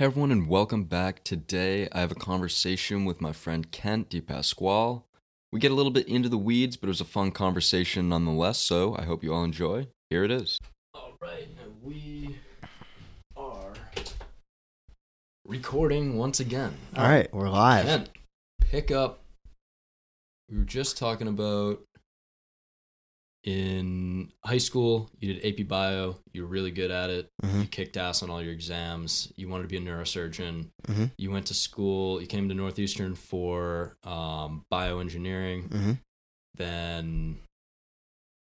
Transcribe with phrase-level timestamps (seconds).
[0.00, 1.22] Hey everyone, and welcome back.
[1.24, 5.02] Today I have a conversation with my friend Kent DePasquale.
[5.52, 8.56] We get a little bit into the weeds, but it was a fun conversation nonetheless,
[8.56, 9.88] so I hope you all enjoy.
[10.08, 10.58] Here it is.
[10.94, 11.48] All right,
[11.82, 12.38] we
[13.36, 13.74] are
[15.44, 16.72] recording once again.
[16.96, 17.84] All right, we're live.
[17.84, 18.08] Kent,
[18.58, 19.20] pick up.
[20.48, 21.80] We were just talking about
[23.44, 26.16] in high school, you did AP Bio.
[26.32, 27.28] You were really good at it.
[27.42, 27.60] Mhm.
[27.62, 29.32] You kicked ass on all your exams.
[29.36, 30.68] You wanted to be a neurosurgeon.
[30.86, 31.10] Mhm.
[31.16, 32.20] You went to school.
[32.20, 35.72] You came to Northeastern for um, bioengineering.
[35.72, 35.92] hmm
[36.56, 37.38] Then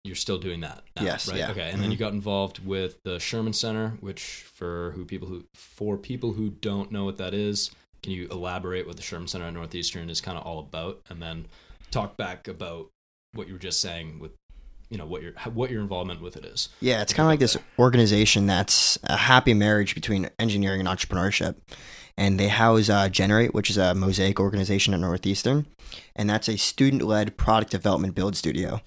[0.04, 0.82] you're still doing that.
[0.96, 1.38] now, Yes, Right.
[1.38, 1.50] yeah.
[1.50, 1.70] Okay.
[1.70, 4.22] And then you got involved with the Sherman Center, which
[4.54, 7.70] for who people who for people who don't know what that is,
[8.02, 11.20] can you elaborate what the Sherman Center at Northeastern is kind of all about, and
[11.22, 11.46] then
[11.90, 12.90] talk back about
[13.32, 14.32] what you were just saying with
[14.90, 16.68] you know what your what your involvement with it is.
[16.80, 21.56] Yeah, it's kind of like this organization that's a happy marriage between engineering and entrepreneurship.
[22.16, 25.66] And they house uh, Generate, which is a mosaic organization at Northeastern.
[26.16, 28.80] And that's a student led product development build studio.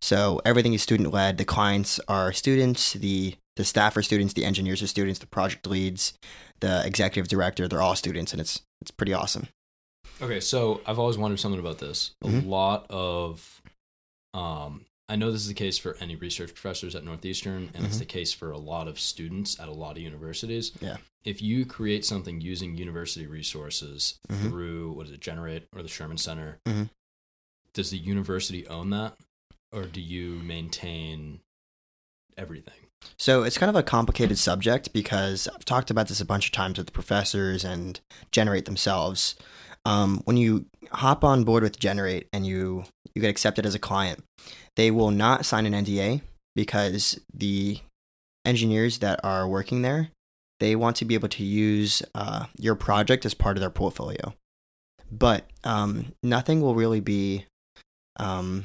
[0.00, 1.36] So everything is student led.
[1.36, 5.66] The clients are students, the, the staff are students, the engineers are students, the project
[5.66, 6.12] leads,
[6.60, 8.30] the executive director, they're all students.
[8.30, 9.48] And it's, it's pretty awesome.
[10.22, 12.12] Okay, so I've always wondered something about this.
[12.22, 12.46] A Mhm.
[12.46, 13.60] lot of,
[14.32, 17.96] um, I know this is the case for any research professors at Northeastern, and it's
[17.96, 18.00] Mhm.
[18.00, 20.72] the case for a lot of students at a lot of universities.
[20.80, 20.96] Yeah.
[21.24, 24.42] If you create something using university resources Mhm.
[24.48, 26.90] through what is it, Generate or the Sherman Center, Mhm.
[27.72, 29.16] does the university own that,
[29.70, 31.40] or do you maintain
[32.36, 32.88] everything?
[33.16, 36.52] So it's kind of a complicated subject because I've talked about this a bunch of
[36.52, 38.00] times with the professors and
[38.32, 39.36] Generate themselves.
[39.86, 42.84] Um, when you hop on board with Generate and you
[43.14, 44.22] you get accepted as a client,
[44.74, 46.22] they will not sign an NDA
[46.54, 47.78] because the
[48.44, 50.10] engineers that are working there
[50.60, 54.34] they want to be able to use uh, your project as part of their portfolio.
[55.10, 57.44] But um, nothing will really be
[58.18, 58.64] um,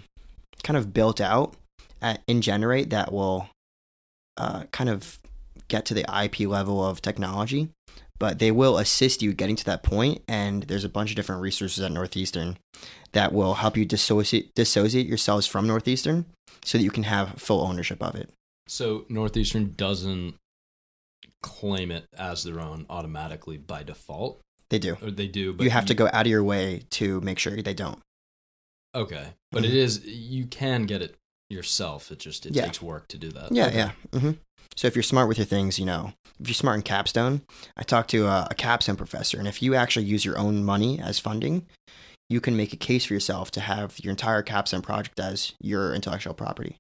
[0.64, 1.56] kind of built out
[2.02, 3.50] at, in Generate that will
[4.38, 5.20] uh, kind of
[5.68, 7.70] get to the IP level of technology,
[8.22, 9.84] but they will assist you getting to that.
[10.28, 12.56] And there's a bunch of different resources at Northeastern
[13.14, 16.28] that will help you dissociate, dissociate yourselves from Northeastern
[16.64, 18.30] so that you can have full ownership of it.
[18.68, 20.36] So Northeastern doesn't
[21.42, 24.40] claim it as their own automatically by default,
[24.70, 24.98] They do.
[25.02, 27.60] or they do, but you have to go out of your way to make sure
[27.60, 27.98] they don't.
[28.94, 29.68] Okay, but Mhm.
[29.70, 31.16] it is you can get it
[31.50, 32.12] yourself.
[32.12, 32.66] It just it Yeah.
[32.66, 33.52] takes work to do that.
[33.52, 33.78] Yeah, Okay.
[33.78, 33.92] yeah.
[34.20, 34.32] hmm
[34.76, 37.42] So if you're smart with your things, you know, if you're smart in capstone,
[37.78, 41.00] I talked to a, a capstone professor, and if you actually use your own money
[41.00, 41.68] as funding,
[42.30, 45.94] you can make a case for yourself to have your entire capstone project as your
[45.94, 46.78] intellectual property.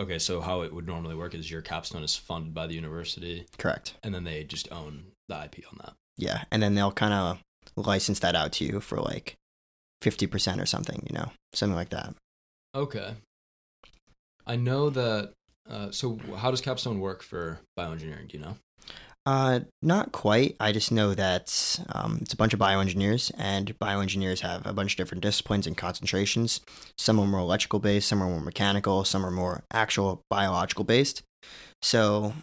[0.00, 3.46] Okay, so how it would normally work is your capstone is funded by the university,
[3.58, 3.94] Correct.
[4.02, 5.94] and then they just own the IP on that.
[6.16, 7.40] Yeah, and then they'll kind of
[7.76, 9.34] license that out to you for like
[10.02, 12.14] fifty percent or something, you know, something like that.
[12.74, 13.14] Okay,
[14.46, 15.32] I know that.
[15.68, 18.28] Uh, so how does capstone work for bioengineering?
[18.28, 18.56] Do you know?
[19.26, 20.54] Uh, not quite.
[20.60, 24.92] I just know that um, it's a bunch of bioengineers, and bioengineers have a bunch
[24.92, 26.60] of different disciplines and concentrations.
[26.98, 31.22] Some are more electrical based, some are more mechanical, some are more actual biological based.
[31.80, 32.34] So,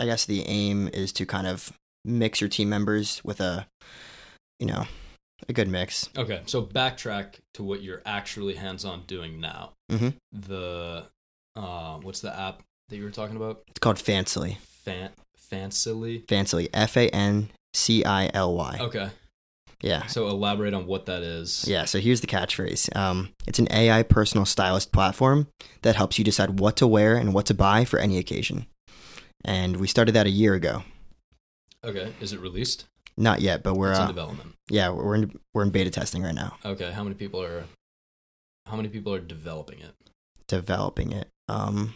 [0.00, 1.72] I guess the aim is to kind of
[2.04, 3.68] mix your team members with a,
[4.58, 4.86] you know,
[5.48, 6.10] a good mix.
[6.16, 9.72] Okay, so backtrack to what you're actually hands-on doing now.
[9.90, 10.14] Mhm.
[10.32, 11.06] The
[11.56, 13.62] uh, what's the app that you were talking about?
[13.68, 14.58] It's called Fancily.
[14.84, 15.10] Fan
[15.50, 16.24] Fancily.
[16.26, 16.68] Fancily.
[16.72, 18.78] F A N C I L Y.
[18.80, 19.10] Okay,
[19.82, 20.06] Yeah.
[20.06, 21.64] so elaborate on what that is.
[21.68, 22.94] Yeah, so here's the catchphrase.
[22.96, 25.48] Um, it's an AI personal stylist platform
[25.82, 28.66] that helps you decide what to wear and what to buy for any occasion.
[29.44, 30.82] And we started that a year ago.
[31.84, 32.86] Okay, is it released?
[33.16, 34.54] Not yet, but we're it's in uh, development.
[34.70, 37.64] yeah we're in we're in beta testing right now, Okay, how many people are
[38.66, 39.94] how many people are developing it?
[40.48, 41.28] developing it.
[41.48, 41.94] Um,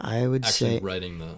[0.00, 1.34] I would Actually say writing the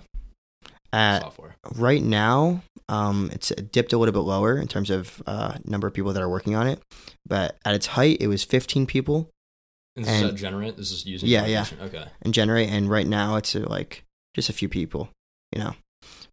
[0.92, 1.54] at software.
[1.76, 5.94] right now, um, it's dipped a little bit lower in terms of uh, number of
[5.94, 6.80] people that are working on it.
[7.26, 9.28] But at its height, it was 15 people
[9.96, 10.76] And this is and- at Generate?
[10.76, 11.66] This is using Yeah, yeah.
[11.80, 12.06] Okay.
[12.22, 14.04] and generate and right now it's uh, like
[14.34, 15.08] just a few people
[15.54, 15.74] you know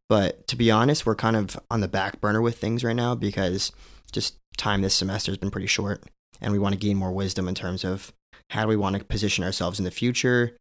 [0.10, 3.16] but to be honest we're kind of on the back burner with things right now
[3.16, 3.72] because
[4.12, 6.04] just time this semester has been pretty short
[6.40, 8.14] and we want to gain more wisdom in terms of
[8.50, 10.56] how do we want to position ourselves in the future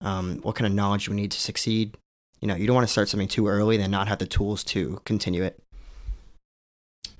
[0.00, 1.96] um, what kind of knowledge do we need to succeed
[2.40, 4.62] you know you don't want to start something too early and not have the tools
[4.64, 5.60] to continue it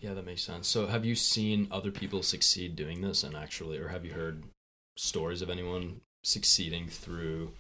[0.01, 0.69] Yeah, that makes sense.
[0.69, 4.43] So have you seen other people succeed doing this and actually or have you heard
[4.97, 7.53] stories of anyone succeeding through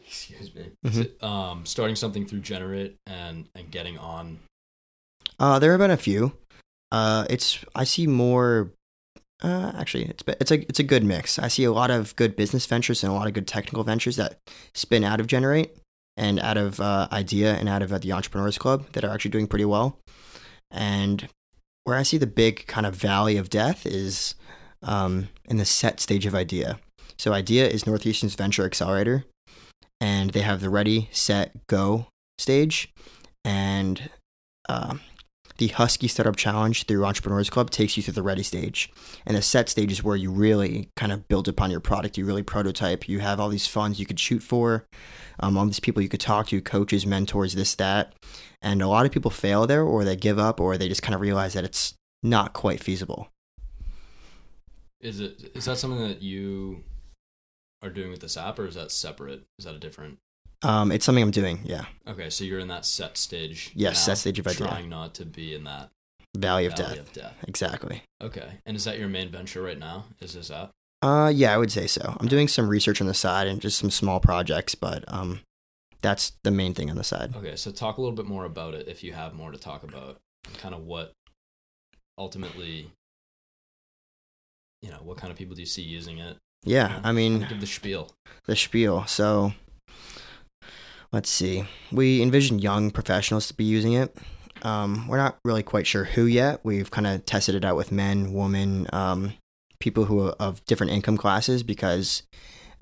[0.06, 0.70] excuse me.
[0.84, 1.00] Mhm.
[1.02, 4.40] It, um, starting something through Generate and and getting on.
[5.38, 6.32] Uh, there have been a few.
[6.90, 8.72] Uh, it's I see more.
[9.42, 11.38] Uh, actually, it's it's a it's a good mix.
[11.38, 14.16] I see a lot of good business ventures and a lot of good technical ventures
[14.16, 14.38] that
[14.74, 15.70] spin out of Generate
[16.16, 19.30] and out of uh, Idea and out of uh, the Entrepreneurs Club that are actually
[19.30, 19.98] doing pretty well.
[20.70, 21.28] And
[21.84, 24.34] where I see the big kind of valley of death is
[24.82, 26.78] um, in the set stage of Idea.
[27.18, 29.24] So Idea is Northeastern's venture accelerator,
[30.00, 32.06] and they have the ready, set, go
[32.38, 32.92] stage,
[33.44, 34.10] and
[34.68, 35.00] um,
[35.60, 38.90] the Husky Startup Challenge through Entrepreneurs Club takes you through the ready stage.
[39.26, 42.16] And the set stage is where you really kind of build upon your product.
[42.16, 43.06] You really prototype.
[43.06, 44.86] You have all these funds you could shoot for,
[45.38, 48.14] um, all these people you could talk to, coaches, mentors, this, that.
[48.62, 51.14] And a lot of people fail there, or they give up, or they just kind
[51.14, 51.92] of realize that it's
[52.22, 53.28] not quite feasible.
[54.98, 56.84] Is it is that something that you
[57.82, 59.44] are doing with this app, or is that separate?
[59.58, 60.18] Is that a different?
[60.62, 61.60] Um, it's something I'm doing.
[61.64, 61.84] Yeah.
[62.06, 63.72] Okay, so you're in that set stage.
[63.74, 64.66] Yes, now, set stage of idea.
[64.66, 65.90] Trying not to be in that
[66.36, 67.06] Valley of valley death.
[67.08, 67.34] of death.
[67.48, 68.02] Exactly.
[68.22, 70.04] Okay, and is that your main venture right now?
[70.20, 70.70] Is this app?
[71.02, 72.16] Uh, yeah, I would say so.
[72.20, 75.40] I'm doing some research on the side and just some small projects, but um,
[76.02, 77.34] that's the main thing on the side.
[77.34, 79.82] Okay, so talk a little bit more about it if you have more to talk
[79.82, 80.18] about.
[80.58, 81.12] Kind of what
[82.18, 82.90] ultimately,
[84.82, 86.36] you know, what kind of people do you see using it?
[86.64, 88.10] Yeah, I mean, give the spiel.
[88.44, 89.06] the spiel.
[89.06, 89.52] So,
[91.12, 91.64] let's see.
[91.92, 94.16] We envision young professionals to be using it.
[94.62, 96.60] Um, we're not really quite sure who yet.
[96.62, 99.32] We've kind of tested it out with men, women, um,
[99.80, 102.22] people who are of different income classes because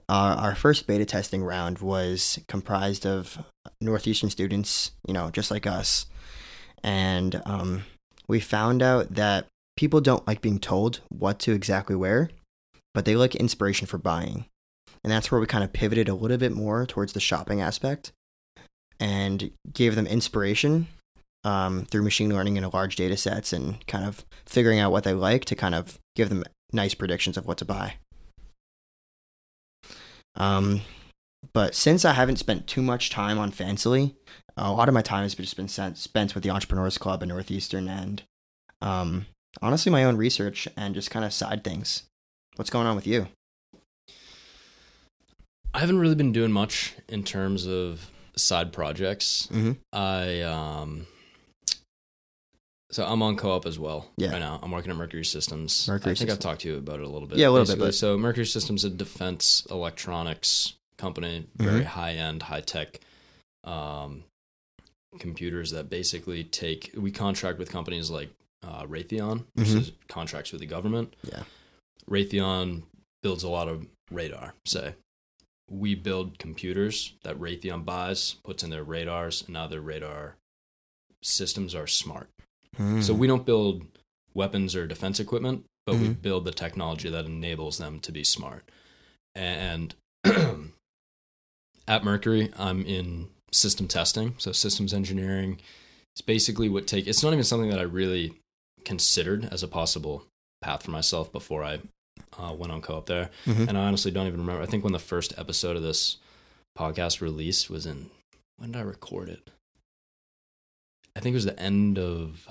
[0.08, 3.38] our first beta testing round was comprised of
[3.80, 6.06] Northeastern students, you know, just like us.
[6.82, 7.84] And um,
[8.26, 9.46] we found out that
[9.76, 12.31] people don't like being told what to exactly wear,
[12.94, 14.46] but they like inspiration for buying.
[15.04, 18.12] And that's where we kind of pivoted a little bit more towards the shopping aspect
[19.00, 20.88] and gave them inspiration
[21.44, 25.14] um, through machine learning and large data sets and kind of figuring out what they
[25.14, 27.94] like to kind of give them nice predictions of what to buy.
[30.34, 30.82] Um,
[31.52, 34.14] but since I haven't spent too much time on Fancily,
[34.56, 37.88] a lot of my time has just been spent with the Entrepreneurs Club in Northeastern
[37.88, 38.22] and
[38.82, 39.26] um,
[39.62, 42.04] honestly my own research and just kind of side things.
[42.56, 43.28] What's going on with you?
[45.72, 49.49] I haven't really been doing much in terms of side projects.
[49.52, 49.73] Mm-hmm.
[49.93, 51.06] I um
[52.90, 54.31] so I'm on co-op as well Yeah.
[54.32, 54.58] right now.
[54.62, 55.87] I'm working at Mercury Systems.
[55.88, 57.37] Mercury I think I've talked to you about it a little bit.
[57.37, 61.87] Yeah, a little bit, but- So Mercury Systems is a defense electronics company, very Mhm.
[61.87, 63.00] high end, high tech
[63.64, 64.25] um,
[65.19, 66.91] computers that basically take.
[66.96, 68.31] We contract with companies like
[68.62, 69.81] uh, Raytheon, which Mhm.
[69.81, 71.14] is contracts with the government.
[71.23, 71.44] Yeah.
[72.11, 72.82] Raytheon
[73.23, 74.55] builds a lot of radar.
[74.67, 74.94] Say,
[75.70, 80.37] we build computers that Raytheon buys, puts in their radars, and now their radar
[81.23, 82.29] systems are smart.
[82.76, 83.00] Mm-hmm.
[83.03, 83.85] So we don't build
[84.35, 86.23] weapons or defense equipment, but we Mhm.
[86.23, 88.69] build the technology that enables them to be smart.
[89.35, 89.94] And
[91.87, 95.61] at Mercury, I'm in system testing, so systems engineering.
[96.17, 97.06] is basically what take.
[97.06, 98.35] It's not even something that I really
[98.85, 100.25] considered as a possible
[100.61, 101.81] path for myself before I
[102.38, 103.30] uh, went on co-op there.
[103.46, 103.69] Mhm.
[103.69, 104.62] And I honestly don't even remember.
[104.62, 106.16] I think when the first episode of this
[106.76, 108.10] podcast released was in
[108.56, 109.50] when did I record it?
[111.16, 112.46] I think it was the end of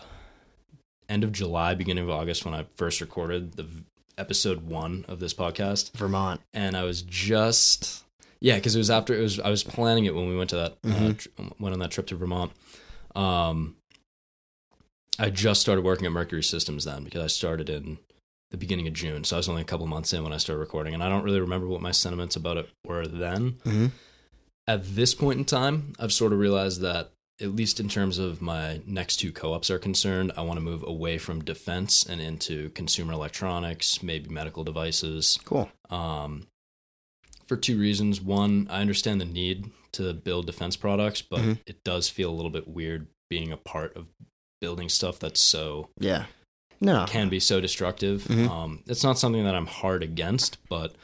[1.10, 3.66] end of July, beginning of August when I first recorded the
[4.18, 6.42] episode one of this podcast, Vermont.
[6.54, 8.04] and I was just
[8.40, 10.56] yeah, because it was after it was I was planning it when we went to
[10.58, 11.18] that uh, Mhm.
[11.18, 12.52] tr- went on that trip to Vermont.
[13.16, 13.76] Um,
[15.20, 17.98] I just started working at Mercury Systems then because I started in
[18.52, 20.60] the beginning of June, so I was only a couple months in when I started
[20.60, 23.88] recording, and I don't really remember what my sentiments about it were then Mm-hmm.
[24.68, 27.12] at this point in time, I've sort of realized that,
[27.42, 30.62] at least in terms of my next two co ops are concerned, I want to
[30.64, 35.38] move away from defense and into consumer electronics, maybe medical devices.
[35.46, 35.70] Cool.
[35.90, 36.48] Um,
[37.46, 38.20] for two reasons.
[38.20, 41.60] One, I understand the need to build defense products, but Mhm.
[41.66, 44.08] it does feel a little bit weird being a part of
[44.60, 46.26] building stuff that's so Yeah.
[46.80, 47.06] No.
[47.08, 48.24] can be so destructive.
[48.26, 48.50] Mhm.
[48.50, 50.96] Um, it's not something that I'm hard against, but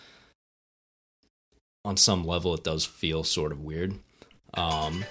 [1.86, 4.00] on some level, it does feel sort of weird.
[4.54, 5.04] Um,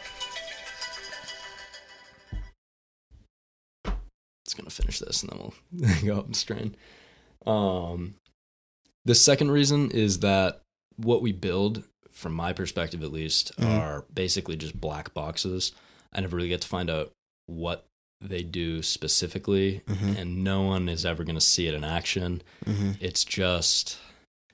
[4.45, 6.77] it's gonna finish this, and then we'll go up and strain.
[7.47, 8.15] Um,
[9.05, 10.63] the second reason is that
[10.97, 13.79] what we build, from my perspective at least, Mhm.
[13.81, 15.73] are basically just black boxes.
[16.13, 17.11] I never really get to find out
[17.47, 17.87] what
[18.23, 20.17] they do specifically Mhm.
[20.19, 22.43] and no one is ever going to see it in action.
[22.65, 22.97] Mhm.
[23.01, 23.99] It's just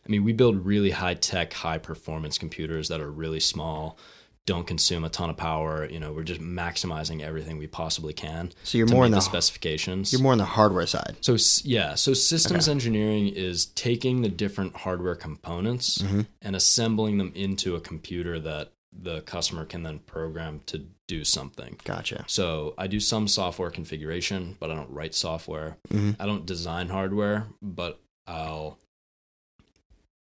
[0.06, 3.98] I mean, we build really high tech, high performance computers that are really small,
[4.46, 5.86] don't consume a ton of power.
[5.86, 8.50] You know, we're just maximizing everything we possibly can.
[8.64, 10.10] So you're to more in the the specifications.
[10.10, 11.16] you're more on the hardware side.
[11.20, 12.72] So yeah, so systems Okay.
[12.72, 16.26] engineering is taking the different hardware components Mhm.
[16.40, 21.78] and assembling them into a computer that the customer can then program to do something.
[21.84, 22.24] Gotcha.
[22.26, 25.76] So I do some software configuration, but I don't write software.
[25.90, 26.16] Mhm.
[26.18, 28.78] I don't design hardware, but I'll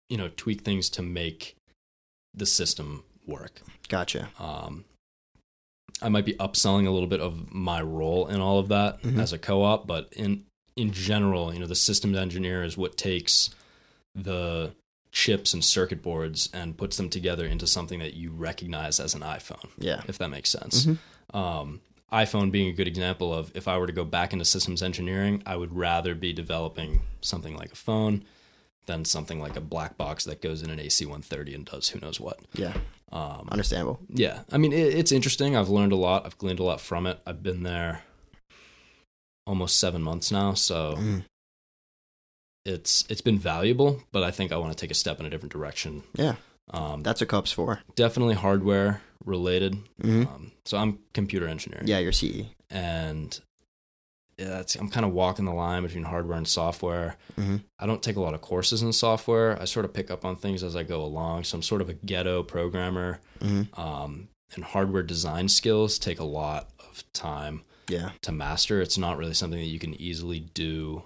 [0.09, 1.55] you know tweak things to make
[2.33, 3.61] the system work.
[3.89, 4.29] Gotcha.
[4.39, 4.85] Um,
[6.01, 9.19] I might be upselling a little bit of my role in all of that Mhm.
[9.19, 10.45] as a co-op, but in
[10.75, 13.49] in general, you know, the systems engineer is what takes
[14.13, 14.73] the
[15.15, 19.21] chips and circuit boards and puts them together into something that you recognize as an
[19.21, 20.01] iPhone, Yeah.
[20.09, 20.85] if that makes sense.
[20.85, 20.97] Mhm.
[21.33, 21.79] Um,
[22.11, 25.41] iPhone being a good example of if I were to go back into systems engineering,
[25.45, 28.25] I would rather be developing something like a phone
[28.87, 32.19] than something like a black box that goes in an AC130 and does who knows
[32.19, 32.39] what.
[32.53, 32.75] Yeah.
[33.13, 33.99] Um, Understandable.
[34.09, 35.55] yeah, I mean it, it's interesting.
[35.55, 36.25] I've learned a lot.
[36.25, 37.19] I've gleaned a lot from it.
[37.25, 38.03] I've been there
[39.47, 41.23] almost seven months now, so Mhm.
[42.65, 44.01] It's it's been valuable.
[44.11, 46.03] But I think I want to take a step in a different direction.
[46.15, 46.35] Yeah.
[46.71, 47.81] Um, That's what co-op's for.
[47.95, 49.77] definitely hardware related.
[50.01, 51.87] hmm Um, so I'm computer engineering.
[51.87, 52.45] Yeah, you're CE.
[52.71, 53.39] and
[54.37, 57.15] yeah, that's, I'm kind of walking the line between hardware and software.
[57.39, 57.63] Mhm.
[57.79, 59.57] I don't take a lot of courses in software.
[59.61, 61.45] I sort of pick up on things as I go along.
[61.45, 63.21] So I'm sort of a ghetto programmer.
[63.41, 68.11] hmm um, and hardware design skills take a lot of time Yeah.
[68.21, 68.81] to master.
[68.81, 71.03] It's not really something that you can easily do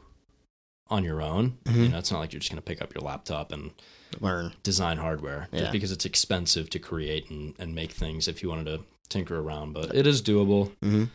[0.90, 1.58] on your own.
[1.66, 1.84] Mhm.
[1.84, 3.72] You know, it's not like you're just going to pick up your laptop and
[4.20, 4.54] Learn.
[4.64, 5.60] design hardware Yeah.
[5.60, 9.40] just because it's expensive to create and, and make things if you wanted to tinker
[9.40, 9.74] around.
[9.74, 10.72] But it is doable.
[10.82, 11.06] hmm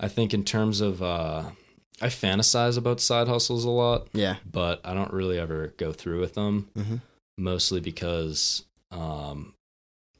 [0.00, 1.50] I think in terms of, uh,
[2.02, 4.36] I fantasize about side hustles a lot, Yeah.
[4.50, 6.96] but I don't really ever go through with them hmm
[7.36, 9.54] mostly because um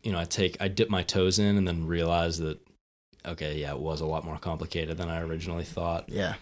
[0.03, 2.59] you know i take i dip my toes in and then realize that
[3.25, 6.35] okay yeah it was a lot more complicated than i originally thought Yeah.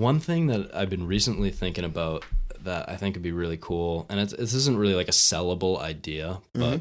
[0.00, 2.24] One thing that i've been recently thinking about
[2.62, 5.78] that i think would be really cool and it's, this isn't really like a sellable
[5.78, 6.80] idea but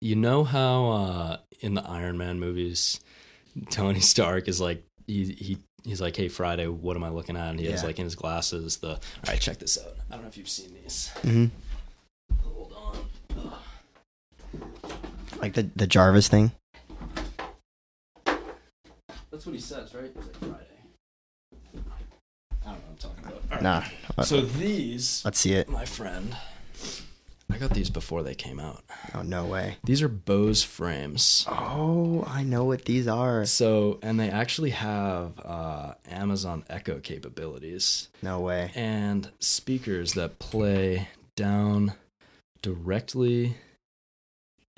[0.00, 3.00] you know how uh in the iron man movies
[3.70, 7.50] tony stark is like he he He's like, "Hey, Friday, what am I looking at?"
[7.50, 8.88] And he has like in his glasses the.
[8.90, 9.94] All right, check this out.
[10.10, 11.08] I don't know if you've seen these.
[11.22, 11.46] hmm
[12.42, 13.52] Hold on.
[15.40, 16.50] Like the the Jarvis thing.
[18.26, 20.10] That's what he says, right?
[20.14, 20.77] He's like Friday.
[22.66, 23.42] I don't know what I'm talking about.
[23.64, 23.84] All right.
[24.18, 24.24] Nah.
[24.24, 25.68] So these, Let's see it.
[25.68, 26.36] my friend,
[27.50, 28.82] I got these before they came out.
[29.14, 29.76] Oh no way.
[29.84, 31.46] These are Bose frames.
[31.48, 33.44] Oh, I know what these are.
[33.46, 38.70] So, and they actually have uh, Amazon Echo capabilities No way.
[38.74, 41.94] and speakers that play down
[42.60, 43.56] directly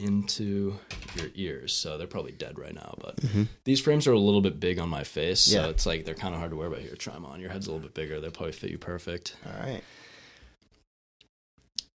[0.03, 0.77] into
[1.17, 1.73] your ears.
[1.73, 4.79] So they're probably dead right now, but hmm These frames are a little bit big
[4.79, 5.69] on my face, so Yeah.
[5.69, 6.71] it's like they're kind of hard to wear.
[6.71, 7.41] But here, try them on.
[7.41, 8.21] Your head's a little bit bigger.
[8.21, 9.37] They'll probably fit you perfect.
[9.47, 9.83] All right.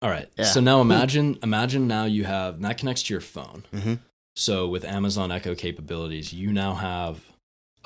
[0.01, 0.29] All right.
[0.37, 0.45] Yeah.
[0.47, 3.65] So now imagine, imagine now you have and that connects to your phone.
[3.73, 3.95] hmm
[4.35, 7.21] So with Amazon Echo capabilities, you now have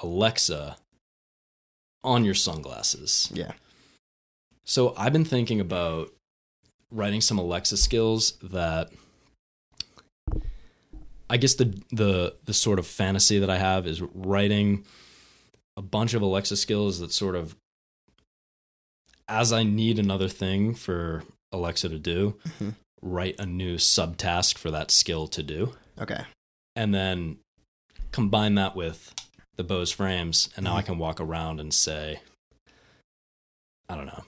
[0.02, 0.76] Alexa
[2.02, 3.30] on your sunglasses.
[3.34, 3.52] Yeah.
[4.64, 6.10] So I've been thinking about
[6.90, 8.90] writing some Alexa skills that
[11.28, 14.84] I guess the the the sort of fantasy that I have is writing
[15.76, 17.56] a bunch of Alexa skills that sort of
[19.28, 22.74] as I need another thing for Alexa to do, Mhm.
[23.02, 26.24] write a new subtask for that skill to do Okay.
[26.76, 27.38] and then
[28.12, 29.12] combine that with
[29.56, 30.78] the Bose frames, and now Mm-hmm.
[30.78, 32.20] I can walk around and say,
[33.88, 34.24] I don't know.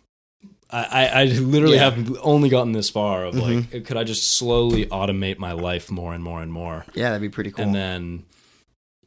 [0.70, 1.90] I, I, literally Yeah.
[1.90, 6.12] have only gotten this far of like, could I just slowly automate my life more
[6.12, 6.84] and more and more?
[6.94, 7.64] Yeah, that'd be pretty cool.
[7.64, 8.24] And then,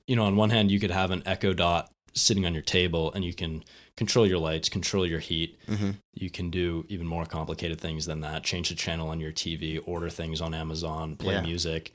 [0.08, 3.13] you know, on one hand, you could have an Echo Dot sitting on your table,
[3.13, 3.63] and you can
[3.96, 5.60] control your lights, control your heat.
[5.68, 8.44] hmm You can do even more complicated things than that.
[8.44, 11.41] Change the channel on your TV, order things on Amazon, play Yeah.
[11.41, 11.94] music.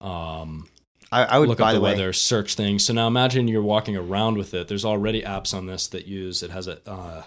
[0.00, 0.68] Um,
[1.10, 1.48] I, I would.
[1.48, 2.84] look by up the, the way, weather, search things.
[2.84, 4.68] So now imagine you're walking around with it.
[4.68, 7.22] There's already apps on this that use it has a uh,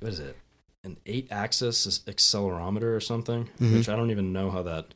[0.00, 0.36] what is it?
[0.82, 3.74] An eight-axis accelerometer or something, Mhm.
[3.78, 4.94] which I don't even know how that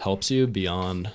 [0.00, 1.10] helps you beyond.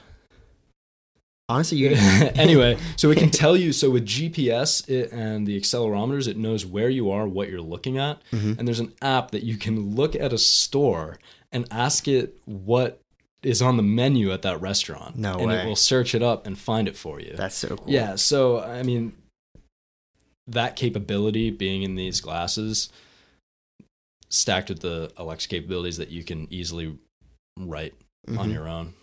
[1.50, 1.92] honestly, you.
[1.96, 3.72] anyway, so it can tell you.
[3.72, 7.98] So with GPS it, and the accelerometers, it knows where you are, what you're looking
[7.98, 8.60] at, Mhm.
[8.60, 11.20] and there's an app that you can look at a store
[11.54, 13.00] and ask it what
[13.44, 15.16] is on the menu at that restaurant.
[15.18, 15.62] No and way.
[15.62, 17.34] it will search it up and find it for you.
[17.38, 17.86] That's so cool.
[17.88, 19.14] Yeah, so I mean
[20.48, 22.90] that capability being in these glasses
[24.30, 26.98] stacked with the Alexa capabilities that you can easily
[27.60, 27.94] write
[28.28, 28.54] on Mhm.
[28.54, 28.94] your own.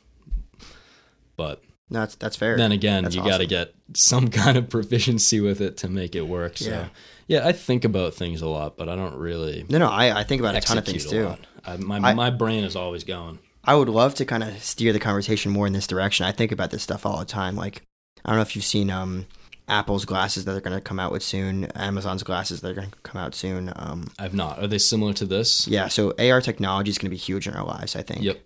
[1.37, 2.57] But No, that's that's fair.
[2.57, 6.14] then again, That's you got to get some kind of proficiency with it to make
[6.14, 6.59] it work.
[6.59, 6.88] So, Yeah.
[7.26, 10.25] yeah, I think about things a lot, but I don't really no, no, I, I
[10.25, 11.35] think about a ton of things too.
[11.64, 13.38] I, my I- my brain is always going.
[13.66, 16.26] I would love to kind of steer the conversation more in this direction.
[16.26, 17.57] I think about this stuff all the time.
[17.57, 17.81] Like,
[18.23, 19.25] I don't know if you've seen um,
[19.68, 22.90] Apple's glasses that they're going to come out with soon, Amazon's glasses that are going
[22.90, 23.73] to come out soon.
[23.76, 24.59] Um, I've not.
[24.59, 25.66] Are they similar to this?
[25.66, 28.23] yeah, so AR technology is going to be huge in our lives, I think.
[28.23, 28.40] Yep.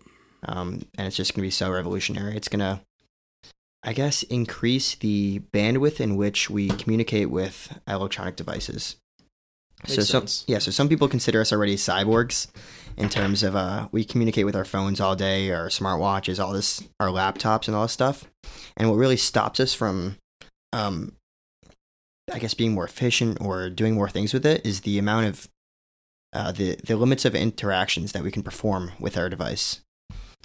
[0.44, 2.37] Um, and it's just going to be so revolutionary.
[2.37, 2.80] It's going to,
[3.82, 8.96] I guess, increase the bandwidth in which we communicate with electronic devices.
[9.87, 10.44] so some sense.
[10.46, 12.46] yeah, so some people consider us already cyborgs
[12.96, 16.82] in terms of uh we communicate with our phones all day, our smartwatches, all this
[16.98, 18.25] our laptops and all this stuff.
[18.76, 20.16] And what really stops us from
[20.72, 21.12] um
[22.32, 25.48] I guess being more efficient or doing more things with it is the amount of
[26.32, 29.80] uh, the the limits of interactions that we can perform with our device.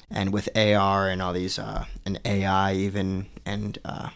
[0.09, 4.09] And with AR and all these uh and AI even and uh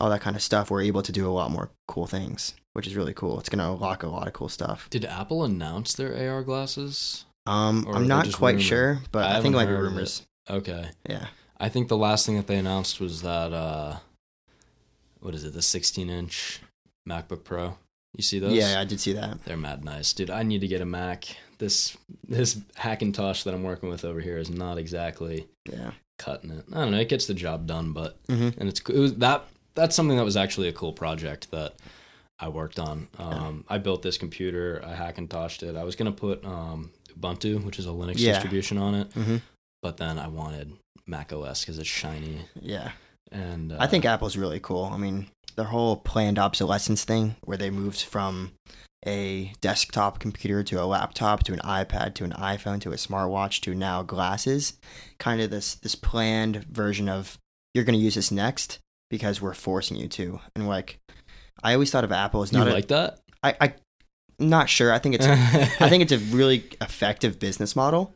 [0.00, 2.86] all that kind of stuff, we're able to do a lot more cool things, which
[2.86, 3.40] is really cool.
[3.40, 4.88] It's going to unlock a lot of cool stuff.
[4.88, 7.24] Did Apple announce their AR glasses?
[7.46, 10.24] Um, I'm not quite sure, but I I, think it might be rumors.
[10.48, 10.90] Okay.
[11.08, 11.26] Yeah.
[11.58, 13.96] I think the last thing that they announced was that uh
[15.20, 16.60] what is it, the 16 inch
[17.08, 17.76] MacBook Pro.
[18.16, 18.52] You see those?
[18.54, 19.44] Yeah, I did see that.
[19.44, 20.30] They're mad nice, dude.
[20.30, 21.36] I need to get a Mac.
[21.58, 21.96] This
[22.26, 25.92] this Hackintosh that I'm working with over here is not exactly Yeah.
[26.18, 26.64] cutting it.
[26.72, 26.98] I don't know.
[26.98, 30.24] It gets the job done, but hmm and it's it was that that's something that
[30.24, 31.74] was actually a cool project that
[32.40, 33.08] I worked on.
[33.18, 34.82] Um, I built this computer.
[34.84, 35.76] I Hackintoshed it.
[35.76, 38.32] I was gonna put um, Ubuntu, which is a Linux Yeah.
[38.32, 39.36] distribution, on it, hmm
[39.82, 40.72] but then I wanted
[41.06, 42.90] Mac OS because it's shiny Yeah.
[43.30, 44.84] And uh, I think Apple's really cool.
[44.84, 48.52] I mean, their whole planned obsolescence thing, where they moved from
[49.06, 53.60] a desktop computer to a laptop to an iPad to an iPhone to a smartwatch
[53.62, 54.74] to now glasses,
[55.18, 57.38] kind of this this planned version of
[57.74, 58.78] you're going to use this next
[59.10, 60.40] because we're forcing you to.
[60.54, 60.98] And like,
[61.62, 63.20] I always thought of Apple as you not a, like that.
[63.42, 63.74] I, I,
[64.40, 64.92] I'm not sure.
[64.92, 68.14] I think it's I think it's a really effective business model.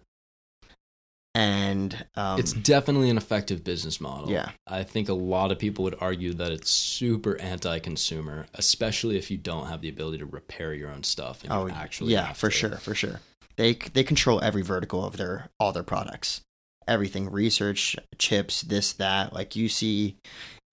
[1.37, 4.31] And um, it's definitely an effective business model.
[4.31, 9.33] yeah, I think a lot of people would argue that it's super anti-consumer, especially if
[9.33, 11.43] you don't have the ability to repair your own stuff.
[11.43, 12.57] And oh actually yeah, for to.
[12.57, 13.21] sure, for sure.
[13.57, 16.41] They they control every vertical of their all their products,
[16.87, 19.33] everything, research, chips, this that.
[19.33, 20.17] Like you see,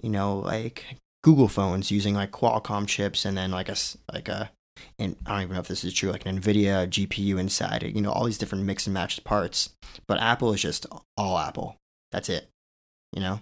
[0.04, 0.86] you know, like
[1.24, 3.76] Google phones using like Qualcomm chips, and then like a
[4.14, 4.52] like a
[4.98, 7.96] and I don't even know if this is true, like an NVIDIA GPU inside it,
[7.96, 9.70] you know, all these different mix and matched parts.
[10.08, 10.86] But Apple is just
[11.18, 11.76] all Apple.
[12.12, 12.48] That's it,
[13.14, 13.42] you know?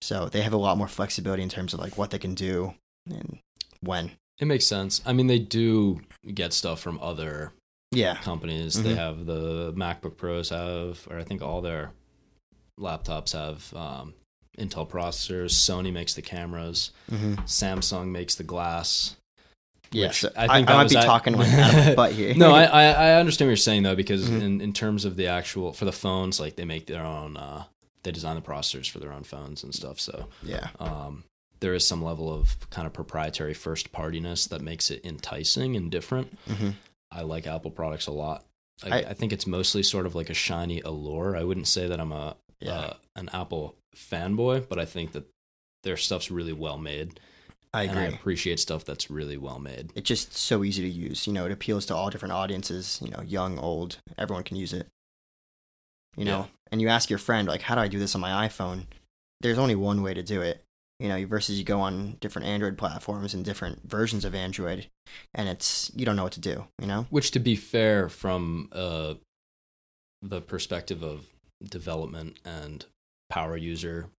[0.00, 2.74] So they have a lot more flexibility in terms of like what they can do
[3.08, 3.38] and
[3.80, 4.12] when.
[4.38, 5.00] It makes sense.
[5.06, 6.00] I mean, they do
[6.34, 7.52] get stuff from other
[7.92, 8.16] Yeah.
[8.16, 8.74] companies.
[8.82, 8.96] They Mhm.
[8.96, 11.92] have the MacBook Pros have, or I think all their
[12.80, 14.14] laptops have um,
[14.58, 15.52] Intel processors.
[15.52, 16.90] Sony makes the cameras.
[17.08, 19.16] hmm Samsung makes the glass.
[19.92, 20.22] Yes.
[20.22, 21.94] which I, I think I that might was be at- talking like out of my
[21.94, 22.34] butt here.
[22.34, 24.42] no, I, I I understand what you're saying though because Mhm.
[24.42, 27.36] in in terms of the actual for the phones, like they make their own.
[27.36, 27.64] uh
[28.02, 30.00] They design the processors for their own phones and stuff.
[30.00, 30.68] So yeah.
[30.80, 31.24] um,
[31.60, 35.90] there is some level of kind of proprietary first partiness that makes it enticing and
[35.90, 36.36] different.
[36.48, 36.70] hmm
[37.12, 38.44] I like Apple products a lot.
[38.82, 41.36] I, I- I, think it's mostly sort of like a shiny allure.
[41.36, 42.72] I wouldn't say that I'm a Yeah.
[42.80, 45.24] uh, an Apple fanboy, but I think that
[45.84, 47.20] their stuff's really well made,
[47.74, 48.14] I and I agree.
[48.16, 49.92] appreciate stuff that's really well made.
[49.94, 51.26] It's just so easy to use.
[51.26, 54.72] You know, it appeals to all different audiences, you know, young, old, everyone can use
[54.72, 54.88] it.
[56.16, 56.46] You know, Yeah.
[56.70, 58.84] and you ask your friend, like, how do I do this on my iPhone?
[59.40, 60.62] There's only one way to do it.
[61.00, 64.86] You know, versus you go on different Android platforms and different versions of Android,
[65.34, 67.06] and it's, you don't know what to do, you know?
[67.10, 69.14] Which, to be fair, from uh,
[70.20, 71.26] the perspective of
[71.64, 72.84] development and
[73.30, 74.10] power user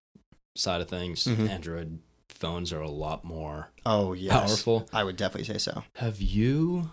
[0.57, 1.47] side of things, Mhm.
[1.47, 1.99] Android
[2.33, 4.33] phones are a lot more Oh, yes.
[4.47, 4.87] powerful.
[4.93, 5.83] I would definitely say so.
[5.95, 6.89] Have you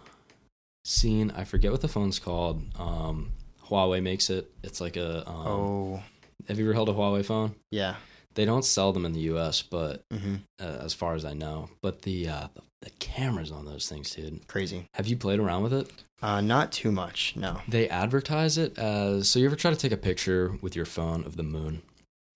[0.85, 1.31] seen?
[1.33, 2.63] I forget what the phone's called.
[2.79, 3.31] Um,
[3.67, 4.51] Huawei makes it.
[4.63, 5.29] It's like a.
[5.29, 6.03] Um, oh,
[6.49, 7.55] Have you ever held a Huawei phone?
[7.71, 7.97] yeah.
[8.35, 11.69] They don't sell them in the U.S., but hmm uh, as far as I know,
[11.83, 14.47] but the, uh, the the cameras on those things, dude.
[14.47, 14.87] Crazy.
[14.95, 15.91] Have you played around with it?
[16.23, 17.61] Uh, not too much, no.
[17.67, 19.29] They advertise it as.
[19.29, 21.83] So you ever try to take a picture with your phone of the moon?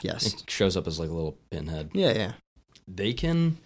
[0.02, 0.34] Yes.
[0.34, 1.90] It shows up as like a little pinhead.
[1.94, 2.32] Yeah, yeah.
[2.86, 3.58] They can,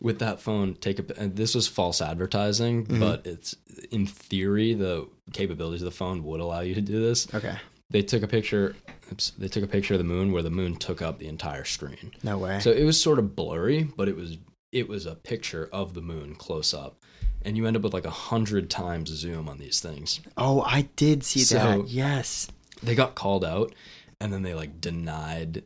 [0.00, 1.20] with that phone, take a.
[1.20, 3.00] And this was false advertising, Mhm.
[3.00, 3.54] but it's
[3.90, 7.32] in theory the capabilities of the phone would allow you to do this.
[7.34, 7.56] Okay.
[7.90, 8.76] They took a picture.
[9.10, 11.64] Oops, they took a picture of the moon where the moon took up the entire
[11.64, 12.12] screen.
[12.22, 12.60] No way.
[12.60, 14.36] So it was sort of blurry, but it was
[14.70, 17.02] it was a picture of the moon close up,
[17.40, 20.20] and you end up with like a hundred times zoom on these things.
[20.36, 21.88] Oh, I did see So- that.
[21.88, 22.48] Yes,
[22.82, 23.74] They got called out,
[24.20, 25.62] and then they like denied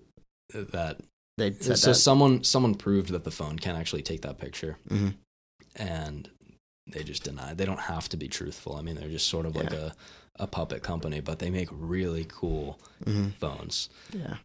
[0.54, 1.00] that.
[1.38, 1.94] They said so that.
[1.96, 5.14] someone someone proved that the phone can actually take that picture, Mhm.
[5.76, 6.30] and
[6.86, 7.58] they just denied.
[7.58, 8.76] They don't have to be truthful.
[8.76, 9.94] I mean, they're just sort of like a
[10.36, 13.34] a puppet company, but they make really cool Mhm.
[13.34, 13.90] phones.
[14.12, 14.36] Yeah.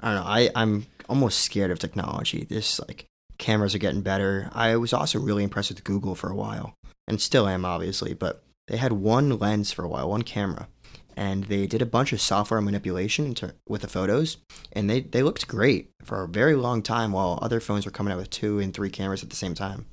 [0.00, 0.30] I don't know.
[0.30, 2.44] I, I'm almost scared of technology.
[2.44, 3.06] This like
[3.38, 4.50] cameras are getting better.
[4.52, 6.74] I was also really impressed with Google for a while,
[7.08, 8.14] and still am obviously.
[8.14, 10.68] But they had one lens for a while, one camera,
[11.16, 14.38] and they did a bunch of software manipulation ter- with the photos,
[14.72, 17.12] and they they looked great for a very long time.
[17.12, 19.86] While other phones were coming out with two and three cameras at the same time.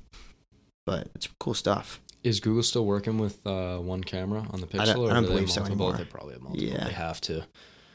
[0.86, 2.00] But it's cool stuff.
[2.22, 4.80] Is Google still working with uh, one camera on the Pixel?
[4.80, 5.92] I don't- I don't do believe so anymore.
[5.94, 6.66] They probably have multiple.
[6.68, 6.84] Yeah.
[6.84, 7.44] They have to.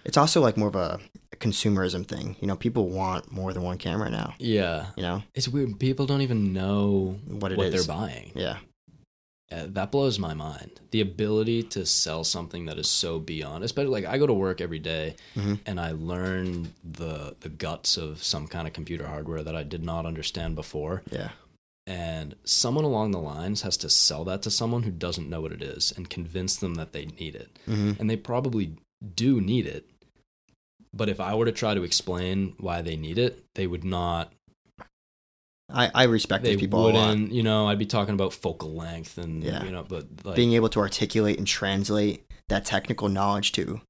[0.04, 1.00] It's also like more of a
[1.38, 2.36] consumerism thing.
[2.40, 4.34] You know, people want more than one camera now.
[4.40, 5.80] Yeah, You know it's weird.
[5.80, 7.86] People don't even know what it what is.
[7.86, 8.32] they're buying.
[8.36, 8.58] Yeah.
[9.52, 10.80] Uh, that blows my mind.
[10.90, 14.60] The ability to sell something that is so beyond, especially like I go to work
[14.60, 15.60] every day Mhm.
[15.68, 19.84] and I learn the the guts of some kind of computer hardware that I did
[19.84, 21.04] not understand before.
[21.12, 21.32] Yeah.
[21.86, 25.52] And someone along the lines has to sell that to someone who doesn't know what
[25.52, 27.50] it is and convince them that they need it.
[27.66, 28.72] hmm And they probably
[29.16, 29.88] do need it.
[30.92, 34.34] But if I were to try to explain why they need it, they would not
[35.70, 37.10] I, I respect they these people a lot.
[37.10, 39.64] wouldn't, you know, I'd be talking about focal length and Yeah.
[39.64, 43.82] you know, but like Being able to articulate and translate that technical knowledge to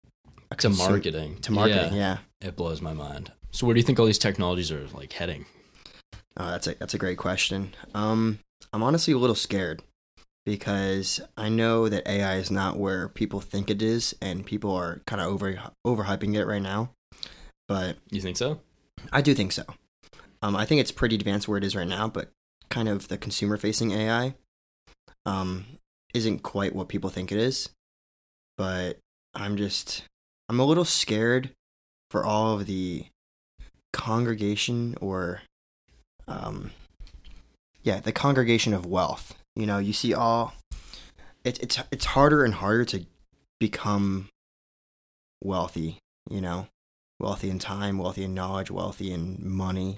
[0.58, 1.38] to marketing.
[1.42, 2.20] To marketing, yeah.
[2.40, 3.32] It blows my mind.
[3.52, 5.46] So where do you think all these technologies are like heading?
[6.38, 7.74] Oh, that's a that's a great question.
[7.94, 8.40] Um,
[8.72, 9.82] I'm honestly a little scared
[10.46, 15.02] because I know that AI is not where people think it is, and people are
[15.08, 16.92] kind of over overhyping it right now.
[17.68, 18.62] But You think so?
[19.12, 19.64] I do think so.
[20.46, 22.30] Um, I think it's pretty advanced where it is right now, but
[22.70, 24.36] kind of the consumer facing AI
[25.26, 25.66] um,
[26.14, 27.70] isn't quite what people think it is.
[28.56, 29.00] But
[29.34, 30.04] I'm just,
[30.48, 31.50] I'm a little scared
[32.12, 33.08] for all of the
[33.92, 35.42] congregation or,
[36.28, 36.70] um,
[37.82, 39.34] yeah, the congregation of wealth.
[39.56, 40.54] You know, you see all,
[41.44, 43.08] it's it's it's harder and harder to
[43.60, 44.30] become
[45.44, 45.98] wealthy.
[46.30, 46.68] You know,
[47.20, 49.98] wealthy in time, wealthy in knowledge, wealthy in money.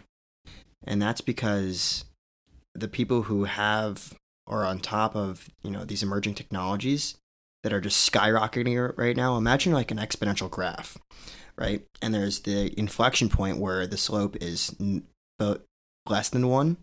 [0.88, 2.06] And that's because
[2.74, 4.14] the people who have
[4.48, 7.16] or are on top of, you know, these emerging technologies
[7.64, 10.98] that are just skyrocketing right now, imagine like an exponential graph,
[11.58, 11.84] right?
[12.02, 14.74] And there's the inflection point where the slope is
[15.40, 15.64] about
[16.08, 16.78] less than 1,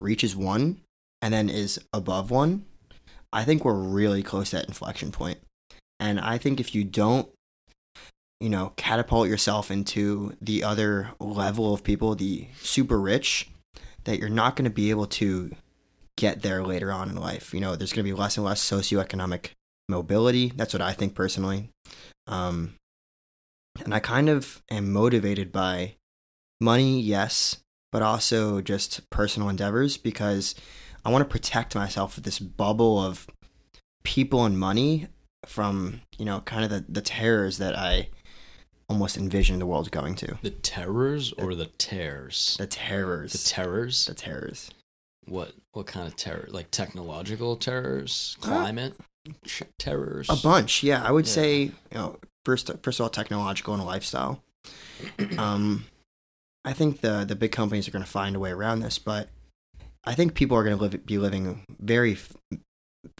[0.00, 0.80] reaches 1,
[1.22, 2.64] and then is above 1.
[3.32, 5.38] I think we're really close to that inflection point.
[6.00, 7.28] And I think if you don't
[8.40, 13.50] you know, catapult yourself into the other level of people, the super rich,
[14.04, 15.54] that you're not going to be able to
[16.16, 17.52] get there later on in life.
[17.52, 19.50] You know, there's going to be less and less socioeconomic
[19.88, 20.52] mobility.
[20.54, 21.70] That's what I think personally.
[22.26, 22.74] Um,
[23.84, 25.94] and I kind of am motivated by
[26.60, 27.58] money, yes,
[27.92, 30.54] but also just personal endeavors because
[31.04, 33.26] I want to protect myself with this bubble of
[34.04, 35.08] people and money
[35.46, 38.08] from, you know, kind of the, the terrors that I
[38.88, 40.38] almost envision the world going to.
[40.42, 42.56] The terrors or the tears?
[42.58, 43.32] The terrors.
[43.32, 44.06] The terrors?
[44.06, 44.70] the terrors.
[45.26, 46.46] what what kind of terror?
[46.50, 48.94] Like technological terrors, Uh, climate
[49.46, 50.26] ch- terrors?
[50.30, 51.02] A bunch, yeah.
[51.04, 51.32] I would Yeah.
[51.32, 54.42] say, you know, first first of all, technological and lifestyle.
[55.38, 55.84] Um,
[56.64, 59.28] I think the the big companies are going to find a way around this, but
[60.04, 62.16] I think people are going to live, be living very,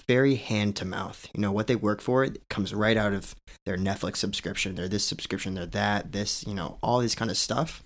[0.06, 1.28] very hand to mouth.
[1.34, 4.88] You know what they work for it comes right out of their Netflix subscription, their
[4.88, 7.82] this subscription, their that, this, you know, all this kind of stuff,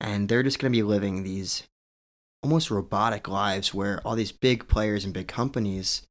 [0.00, 1.64] and they're just going to be living these
[2.42, 6.02] almost robotic lives where all these big players and big companies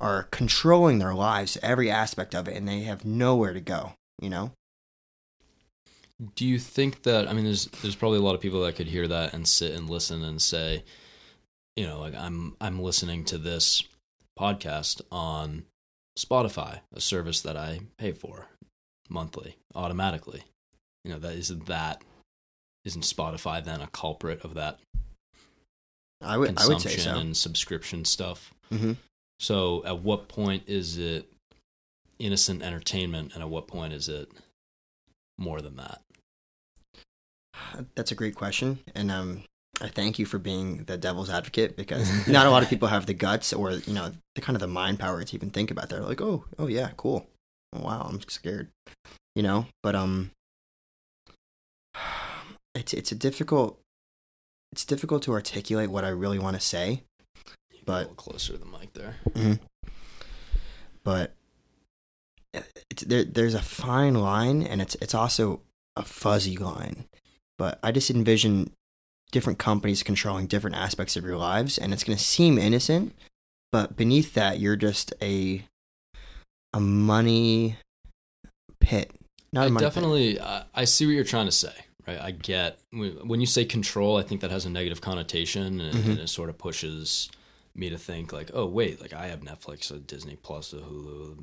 [0.00, 3.92] are controlling their lives, every aspect of it, and they have nowhere to go.
[4.20, 4.52] You know?
[6.36, 8.86] Do you think that I mean there's there's probably a lot of people that could
[8.86, 10.84] hear that and sit and listen and say,
[11.76, 13.84] you know, like I'm I'm listening to this
[14.38, 15.64] podcast on
[16.18, 18.46] Spotify, a service that I pay for
[19.08, 20.44] monthly automatically.
[21.04, 22.02] You know, that isn't that
[22.84, 24.78] isn't Spotify then a culprit of that
[26.22, 27.14] I would, I would say so.
[27.16, 28.52] and subscription stuff?
[28.70, 28.92] hmm
[29.40, 31.28] So at what point is it
[32.18, 34.30] innocent entertainment and at what point is it
[35.38, 36.00] more than that?
[37.94, 39.42] That's a great question, and um,
[39.80, 43.06] I thank you for being the devil's advocate because not a lot of people have
[43.06, 45.88] the guts or you know the kind of the mind power to even think about
[45.88, 45.96] that.
[45.96, 47.26] They're like, oh, oh yeah, cool.
[47.72, 48.68] Oh, wow, I'm scared.
[49.34, 50.30] You know, but um,
[52.74, 53.78] it's it's a difficult
[54.72, 57.02] it's difficult to articulate what I really want to say.
[57.46, 59.16] a but little closer to the mic there.
[59.30, 59.60] Mhm.
[61.04, 61.34] but
[62.90, 65.60] it's, there, there's a fine line, and it's it's also
[65.96, 67.06] a fuzzy line.
[67.58, 68.72] But I just envision
[69.32, 73.14] different companies controlling different aspects of your lives, and it's going to seem innocent,
[73.72, 75.64] but beneath that, you're just a
[76.72, 77.76] a money
[78.80, 79.10] pit.
[79.52, 81.72] Not I money definitely, I, I see what you're trying to say.
[82.06, 84.18] Right, I get when you say control.
[84.18, 86.10] I think that has a negative connotation, and, Mhm.
[86.10, 87.30] and it sort of pushes
[87.76, 91.36] me to think like, oh wait, like I have Netflix, a Disney Plus, a Hulu,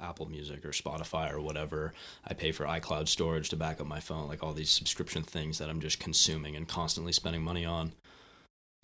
[0.00, 1.94] Apple Music, or Spotify, or whatever.
[2.26, 5.58] I pay for iCloud storage to back up my phone, like all these subscription things
[5.58, 7.92] that I'm just consuming and constantly spending money on.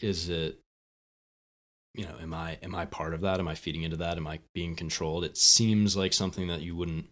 [0.00, 0.58] Is it
[1.96, 4.26] you know am i am i part of that am i feeding into that am
[4.26, 7.06] i being controlled it seems like something that you wouldn't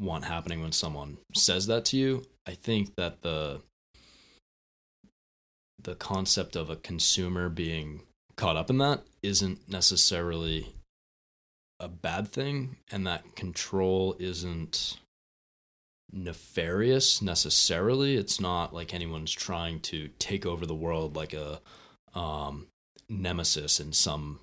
[0.00, 3.60] want happening when someone says that to you i think that the
[5.80, 8.00] the concept of a consumer being
[8.36, 10.74] caught up in that isn't necessarily
[11.80, 14.98] a bad thing and that control isn't
[16.12, 18.16] nefarious necessarily.
[18.16, 21.60] It's not like anyone's trying to take over the world like a
[22.14, 22.68] um
[23.08, 24.40] nemesis in some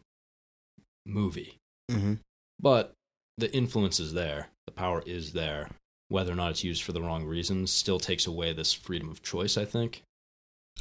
[1.06, 1.58] movie.
[1.90, 2.20] Mhm.
[2.60, 2.94] but
[3.38, 4.50] the influence is there.
[4.68, 5.72] The power is there.
[6.10, 9.24] Whether or not it's used for the wrong reasons still takes away this freedom of
[9.24, 10.04] choice i think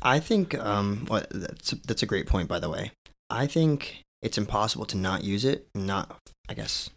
[0.03, 2.93] I think um, well, that's that's a great point, by the way.
[3.29, 6.91] I think it's impossible to not use it, not I guess,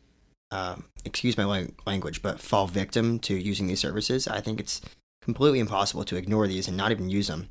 [0.51, 4.27] uh, excuse my language, but fall victim to using these services.
[4.27, 4.81] I think it's
[5.21, 7.49] completely impossible to ignore these and not even use them.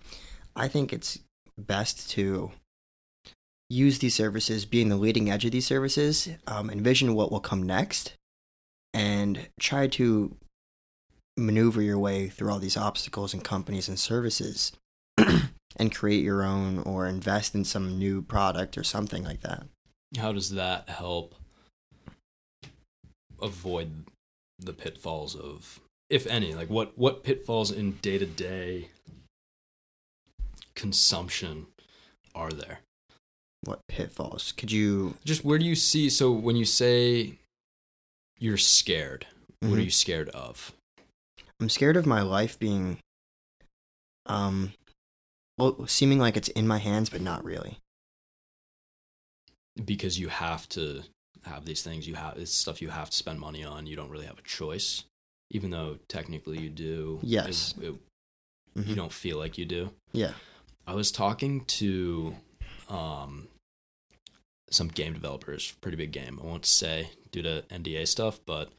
[0.57, 1.19] I think it's
[1.57, 2.51] best to
[3.71, 7.63] use these services, being the leading edge of these services, um, envision what will come
[7.63, 8.15] next,
[8.93, 10.37] and try to
[11.37, 14.73] maneuver your way through all these obstacles and companies and services
[15.77, 19.65] and create your own or invest in some new product or something like that.
[20.19, 21.35] how does that help
[23.41, 24.05] avoid
[24.59, 28.89] the pitfalls of if any like what what pitfalls in day-to-day
[30.75, 31.67] consumption
[32.35, 32.81] are there
[33.65, 35.15] What pitfalls could you?
[35.25, 37.39] just where do you see so when you say
[38.39, 39.27] you're scared
[39.61, 39.85] what are Mhm.
[39.85, 40.73] you scared of
[41.61, 42.99] I'm scared of my life being,
[44.27, 44.73] um,
[45.87, 47.79] seeming like it's in my hands, but not really.
[49.87, 51.03] because you have to
[51.45, 54.11] have these things you have it's stuff you have to spend money on you don't
[54.11, 55.05] really have a choice
[55.51, 57.75] even though technically you do Yes.
[57.79, 58.01] it- it-
[58.77, 58.87] Mhm.
[58.87, 60.35] you don't feel like you do Yeah.
[60.87, 62.37] I was talking to
[62.91, 63.49] um,
[64.71, 66.38] some game developers, pretty big game.
[66.38, 68.71] I won't say due to NDA stuff, but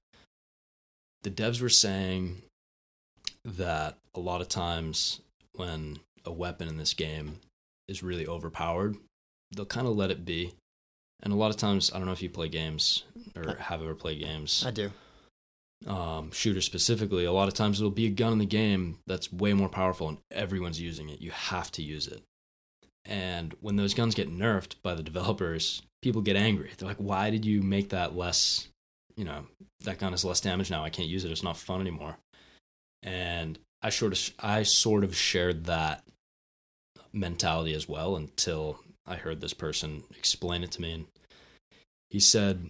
[1.23, 2.43] the devs were saying
[3.43, 5.21] that a lot of times
[5.53, 7.39] when a weapon in this game
[7.87, 8.95] is really overpowered,
[9.55, 10.53] they'll kind of let it be.
[11.21, 13.03] And a lot of times, I don't know if you play games
[13.35, 14.91] or have ever played games I do.
[15.87, 19.31] um, shooter specifically, a lot of times it'll be a gun in the game that's
[19.31, 21.21] way more powerful and everyone's using it.
[21.21, 22.23] You have to use it.
[23.05, 26.71] And when those guns get nerfed by the developers, people get angry.
[26.77, 28.67] They're like, why did you make that less,
[29.15, 29.45] you know,
[29.81, 30.83] that gun is less damage now.
[30.83, 31.31] I can't use it.
[31.31, 32.17] It's not fun anymore.
[33.01, 36.03] And I sort of, I sort of shared that
[37.13, 40.93] mentality as well until I heard this person explain it to me.
[40.93, 41.05] And
[42.09, 42.69] he said,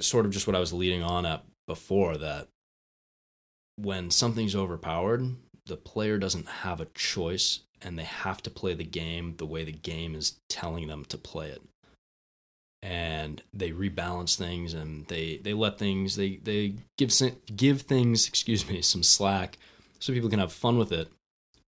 [0.00, 2.48] sort of just what I was leading on at before that
[3.76, 8.84] when something's overpowered, the player doesn't have a choice and they have to play the
[8.84, 11.62] game the way the game is telling them to play it.
[12.82, 17.12] And they rebalance things and they, they let things they, they give
[17.54, 19.56] give things excuse me some slack
[20.00, 21.08] so people can have fun with it.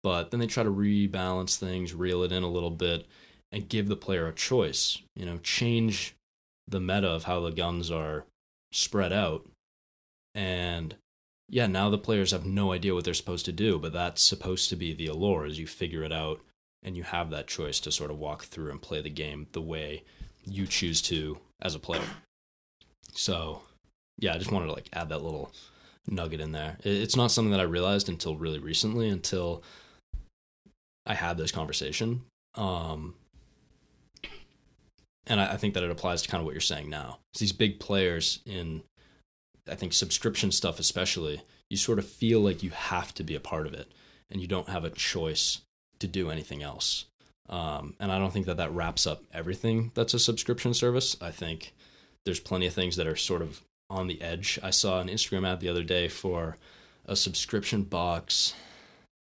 [0.01, 3.05] But then they try to rebalance things, reel it in a little bit,
[3.51, 5.01] and give the player a choice.
[5.15, 6.15] You know, change
[6.67, 8.25] the meta of how the guns are
[8.71, 9.45] spread out.
[10.35, 10.95] And
[11.49, 14.69] yeah, now the players have no idea what they're supposed to do, but that's supposed
[14.69, 16.39] to be the allure is you figure it out
[16.83, 19.61] and you have that choice to sort of walk through and play the game the
[19.61, 20.03] way
[20.45, 22.03] you choose to as a player.
[23.13, 23.63] So,
[24.17, 25.51] yeah, I just wanted to like add that little
[26.07, 26.77] nugget in there.
[26.83, 29.63] It's not something that I realized until really recently until
[31.09, 32.21] I had this conversation.
[32.55, 33.15] Um
[35.29, 37.19] and I, I think that it applies to kind of what you're saying now.
[37.31, 38.83] It's these big players in,
[39.69, 43.39] I think, subscription stuff especially, you sort of feel like you have to be a
[43.39, 43.91] part of it,
[44.31, 45.61] and you don't have a choice
[45.99, 47.05] to do anything else.
[47.47, 51.15] Um, and I don't think that that wraps up everything that's a subscription service.
[51.21, 51.73] I think
[52.25, 54.59] there's plenty of things that are sort of on the edge.
[54.61, 56.57] I saw an Instagram ad the other day for
[57.05, 58.53] a subscription box.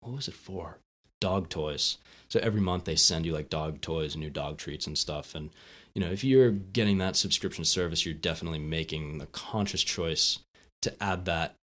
[0.01, 0.79] What was it for?
[1.21, 1.99] Dog toys.
[2.29, 5.35] So every month they send you like dog toys, and new dog treats and stuff.
[5.35, 5.51] And
[5.95, 10.39] you know, if you're getting that subscription service, you're definitely making the conscious choice
[10.83, 11.55] to add that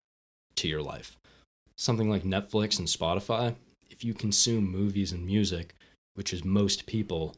[0.57, 1.17] to your life.
[1.77, 3.55] Something like Netflix and Spotify,
[3.91, 5.75] if you consume movies and music,
[6.15, 7.37] which is most people,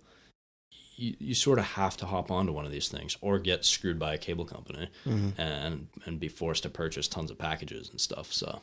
[0.96, 3.98] you, you sort of have to hop onto one of these things or get screwed
[3.98, 5.32] by a cable company Mhm.
[5.38, 8.32] and and be forced to purchase tons of packages and stuff.
[8.32, 8.62] So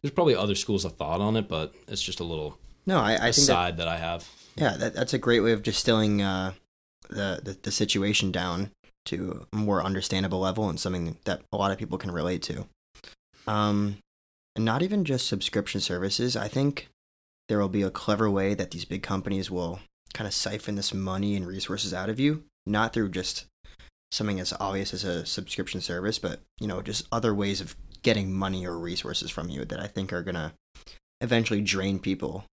[0.00, 3.28] there's probably other schools of thought on it, but it's just a little No, I,
[3.28, 4.28] I think that, that, I have.
[4.56, 6.52] yeah, that, that's a great way of distilling uh,
[7.08, 8.70] the, the the situation down
[9.06, 12.66] to a more understandable level and something that a lot of people can relate to.
[13.46, 13.98] Um,
[14.54, 16.36] and not even just subscription services.
[16.36, 16.88] I think
[17.48, 19.80] there will be a clever way that these big companies will
[20.12, 23.46] kind of siphon this money and resources out of you, not through just
[24.10, 28.32] something as obvious as a subscription service, but you know, just other ways of getting
[28.32, 30.54] money or resources from you that I think are gonna
[31.20, 32.44] eventually drain people.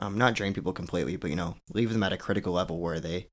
[0.00, 3.00] Um, not drain people completely, but you know, leave them at a critical level where
[3.00, 3.28] they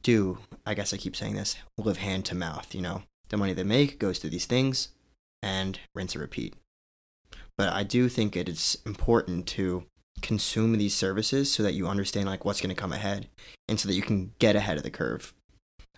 [0.00, 0.38] do.
[0.64, 2.74] I guess I keep saying this: live hand to mouth.
[2.74, 4.88] You know, the money they make goes to these things,
[5.42, 6.54] and rinse and repeat.
[7.58, 9.84] But I do think it is important to
[10.22, 13.28] consume these services so that you understand like what's going to come ahead,
[13.68, 15.34] and so that you can get ahead of the curve.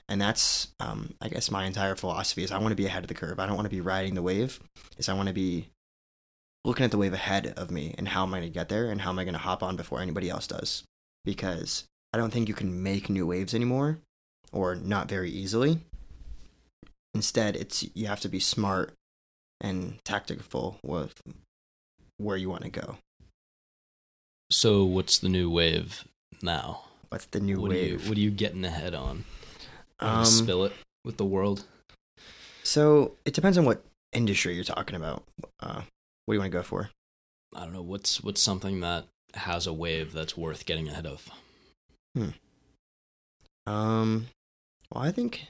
[0.09, 3.09] And that's, um, I guess, my entire philosophy is I want to be ahead of
[3.09, 3.38] the curve.
[3.38, 4.61] I don't want to be riding the wave.
[4.99, 5.69] Is I want to be
[6.64, 8.90] looking at the wave ahead of me and how am I going to get there
[8.90, 10.85] and how am I going to hop on before anybody else does.
[11.25, 13.98] Because I don't think you can make new waves anymore,
[14.53, 15.81] or not very easily.
[17.14, 18.92] Instead, it's you have to be smart
[19.61, 21.20] and tactical with
[22.18, 22.98] where you want to go.
[24.51, 26.05] So what's the new wave
[26.42, 26.85] now?
[27.09, 28.01] What's the new what wave?
[28.01, 29.25] Are you, what are you getting ahead on?
[30.01, 30.72] Um, spill it
[31.05, 31.64] with the world.
[32.62, 35.22] So it depends on what industry you're talking about.
[35.61, 35.83] Uh,
[36.26, 36.90] what do you want to go for?
[37.54, 41.28] I don't know what's what's something that has a wave that's worth getting ahead of.
[42.14, 42.28] Hmm.
[43.66, 44.26] Um,
[44.92, 45.46] well, I think,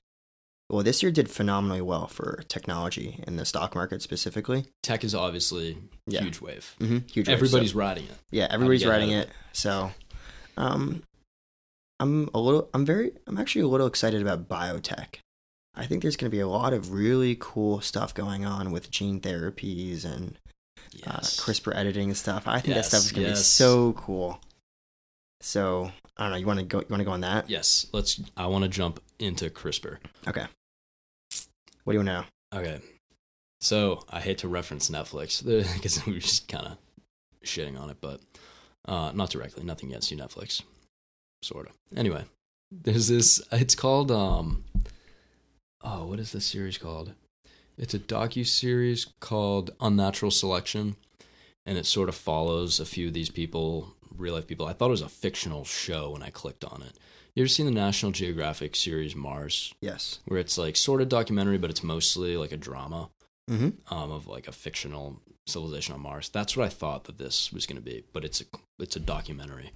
[0.69, 4.67] well, this year did phenomenally well for technology in the stock market specifically.
[4.83, 6.23] Tech is obviously Yeah.
[6.23, 6.75] huge wave.
[6.81, 6.99] Mm-hmm.
[7.09, 7.29] Huge.
[7.29, 7.37] wave.
[7.37, 8.17] Everybody's So- riding it.
[8.31, 9.31] yeah, everybody's writing of it.
[9.53, 9.93] So,
[10.57, 11.03] um,
[12.01, 15.17] I'm a little, I'm very, I'm actually a little excited about biotech.
[15.75, 18.91] I think there's going to be a lot of really cool stuff going on with
[18.91, 20.39] gene therapies and
[21.07, 22.47] uh, CRISPR editing and stuff.
[22.47, 23.41] I think that stuff is going to yes.
[23.41, 24.41] be so cool.
[25.41, 26.37] So I don't know.
[26.39, 26.81] You want to go?
[26.81, 27.49] You want to go on that?
[27.49, 27.87] Yes.
[27.93, 28.21] Let's.
[28.37, 29.99] I want to jump into CRISPR.
[30.29, 30.47] Okay.
[31.85, 32.61] What do you want to know?
[32.61, 32.81] Okay.
[33.61, 36.79] So I hate to reference Netflix because we are just kind of
[37.45, 38.21] shitting on it, but
[38.87, 39.65] uh, not directly.
[39.65, 40.63] Nothing against you, Netflix.
[41.43, 41.75] Sort of.
[41.97, 42.25] Anyway,
[42.71, 43.41] there's this.
[43.53, 44.11] It's called.
[44.11, 44.65] um
[45.85, 47.13] Oh, what is this series called?
[47.79, 50.97] It's a docu series called Unnatural Selection,
[51.67, 54.67] and it sort of follows a few of these people, real life people.
[54.67, 56.99] I thought it was a fictional show when I clicked on it.
[57.35, 59.73] You ever seen the National Geographic series Mars?
[59.81, 60.19] Yes.
[60.27, 63.09] where it's like sort of documentary, but it's mostly like a drama
[63.51, 63.93] Mm-hmm.
[63.93, 66.29] um, of like a fictional civilization on Mars.
[66.29, 68.45] That's what I thought that this was going to be, but it's a
[68.79, 69.73] it's a documentary.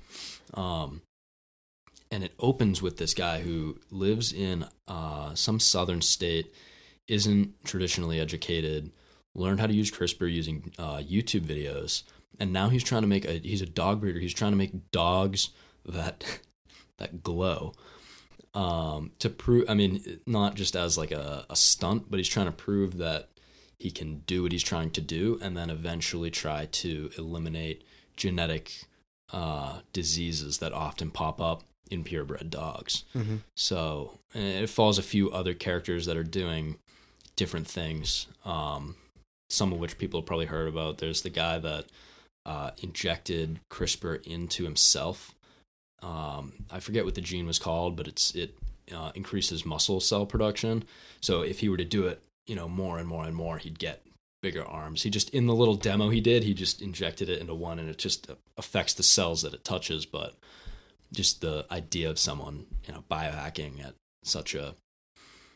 [0.55, 1.03] Um,
[2.13, 6.55] and it opens with this guy who lives in uh, some southern state,
[7.09, 8.91] isn't traditionally educated,
[9.35, 12.03] learned how to use CRISPR using uh, YouTube videos,
[12.39, 14.21] and now he's trying to make a he's a dog breeder.
[14.21, 15.51] He's trying to make dogs
[15.85, 16.41] that
[16.99, 17.75] that glow
[18.55, 19.65] um, to prove.
[19.69, 23.29] I mean, not just as like a, a stunt, but he's trying to prove that
[23.79, 27.85] he can do what he's trying to do, and then eventually try to eliminate
[28.17, 28.87] genetic
[29.33, 33.05] uh, diseases that often pop up in purebred dogs.
[33.15, 33.37] Mm-hmm.
[33.55, 36.79] So it follows a few other characters that are doing
[37.37, 38.27] different things.
[38.45, 38.97] Um,
[39.49, 40.99] some of which people have probably heard about.
[40.99, 41.87] There's the guy that
[42.45, 45.35] uh, injected CRISPR into himself.
[46.03, 48.55] Um, I forget what the gene was called, but it's it
[48.95, 50.85] uh, increases muscle cell production.
[51.21, 53.79] So if he were to do it, you know, more and more and more, he'd
[53.79, 54.03] get
[54.43, 55.03] bigger arms.
[55.03, 57.89] He just in the little demo he did, he just injected it into one, and
[57.89, 60.07] it just affects the cells that it touches.
[60.07, 60.35] But
[61.13, 64.75] just the idea of someone, you know, biohacking at such a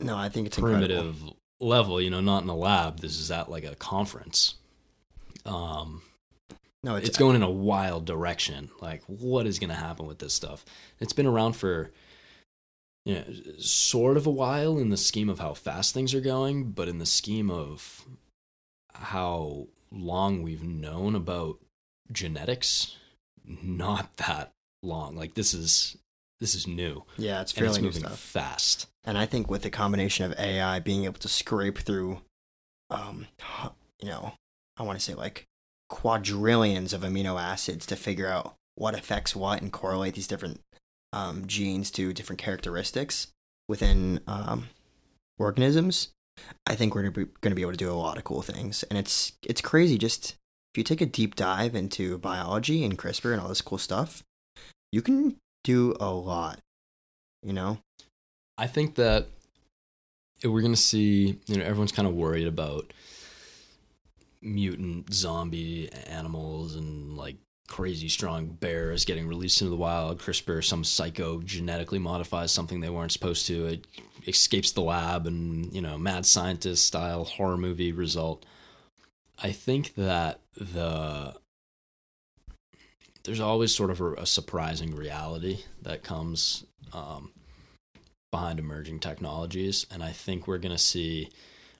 [0.00, 1.36] No, I think it's incredible.
[1.60, 3.00] Level, you know, not in a lab.
[3.00, 4.54] This is at like a conference.
[5.46, 6.02] Um,
[6.82, 8.70] No, it's, it's, going in a wild direction.
[8.80, 10.64] Like, what is going to happen with this stuff?
[10.98, 11.90] It's been around for,
[13.04, 13.24] you know,
[13.58, 16.98] sort of a while in the scheme of how fast things are going, but in
[16.98, 18.06] the scheme of
[18.94, 21.58] how long we've known about
[22.12, 22.96] genetics,
[23.44, 25.16] not that long.
[25.16, 25.96] Like this is
[26.40, 28.18] this is new, Yeah, it's and it's fairly new moving stuff.
[28.18, 28.86] fast.
[29.04, 32.20] And I think with the combination of AI being able to scrape through,
[32.90, 33.26] um,
[34.00, 34.34] you know,
[34.76, 35.46] I want to say like
[35.88, 40.60] quadrillions of amino acids to figure out what affects what and correlate these different
[41.12, 43.28] um, genes to different characteristics
[43.68, 44.68] within um,
[45.38, 46.08] organisms,
[46.66, 48.82] I think we're going to be able to do a lot of cool things.
[48.84, 49.98] And it's it's crazy.
[49.98, 50.36] Just
[50.72, 54.22] if you take a deep dive into biology and CRISPR and all this cool stuff,
[54.92, 56.60] you can do a lot.
[57.42, 57.78] You know,
[58.60, 59.26] I think that
[60.44, 61.38] we're going to see.
[61.46, 62.92] You know, everyone's kind of worried about
[64.42, 67.36] mutant zombie animals and like
[67.68, 70.20] crazy strong bears getting released into the wild.
[70.20, 73.64] CRISPR, some psycho genetically modifies something they weren't supposed to.
[73.64, 73.86] It
[74.26, 78.44] escapes the lab and, you know, mad scientist style horror movie result.
[79.42, 81.34] I think that the
[83.24, 87.32] there's always sort of a, a surprising reality that comes um,
[88.30, 91.28] behind emerging technologies, and I think we're going to see.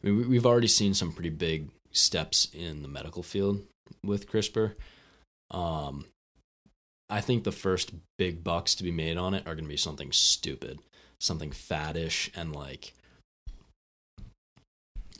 [0.03, 3.63] I mean, we've already seen some pretty big steps in the medical field
[4.05, 4.75] with CRISPR.
[5.51, 6.07] Um,
[7.09, 9.77] I think the first big bucks to be made on it are going to be
[9.77, 10.79] something stupid,
[11.19, 12.95] something faddish, and like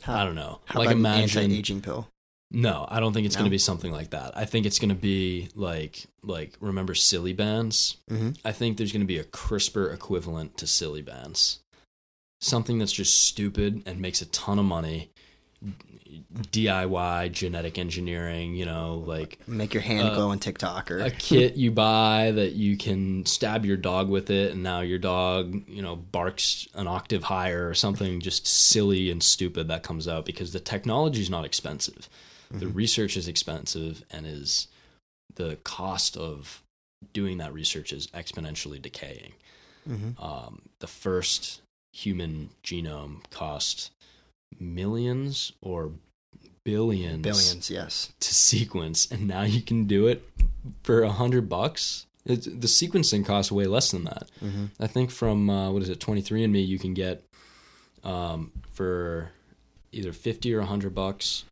[0.01, 0.61] how, I don't know.
[0.73, 2.07] Like imagine an anti-aging pill.
[2.53, 3.39] No, I don't think it's No?
[3.39, 4.37] going to be something like that.
[4.37, 7.95] I think it's going to be like like remember Silly Bandz?
[8.09, 11.59] hmm I think there's going to be a CRISPR equivalent to Silly Bandz.
[12.41, 15.11] Something that's just stupid and makes a ton of money.
[16.51, 21.09] DIY genetic engineering, you know, like Make your hand Uh, glow on TikTok or a
[21.11, 25.63] kit you buy that you can stab your dog with it and now your dog,
[25.69, 30.25] you know, barks an octave higher or something just silly and stupid that comes out
[30.25, 32.09] because the technology is not expensive.
[32.59, 34.67] The research is expensive and is
[35.35, 36.61] the cost of
[37.13, 39.33] doing that research is exponentially decaying.
[39.89, 40.21] Mhm.
[40.21, 41.61] Um, the first
[41.93, 43.91] human genome cost
[44.59, 45.91] millions or
[46.63, 47.69] billions, billions.
[47.69, 48.11] Yes.
[48.19, 50.27] to sequence, and now you can do it
[50.83, 52.05] for a hundred bucks.
[52.25, 54.29] It's, the sequencing costs way less than that.
[54.39, 57.23] hmm I think from uh, what is it, 23andMe, you can get
[58.03, 59.31] um, for
[59.91, 61.45] either fifty or a hundred bucks.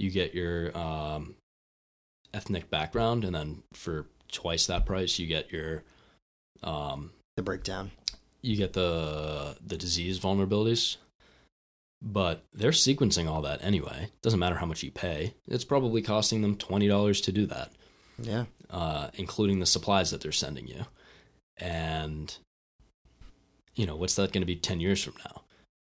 [0.00, 1.34] You get your um,
[2.32, 5.82] ethnic background, and then for twice that price, you get your
[6.62, 7.90] um, The breakdown.
[8.42, 10.96] you get the the disease vulnerabilities.
[12.02, 14.08] But they're sequencing all that anyway.
[14.22, 15.34] Doesn't matter how much you pay.
[15.46, 17.72] It's probably costing them $20 to do that.
[18.22, 18.44] Yeah.
[18.70, 20.86] uh, including the supplies that they're sending you.
[21.58, 22.34] And
[23.74, 25.42] you know what's that going to be 10 years from now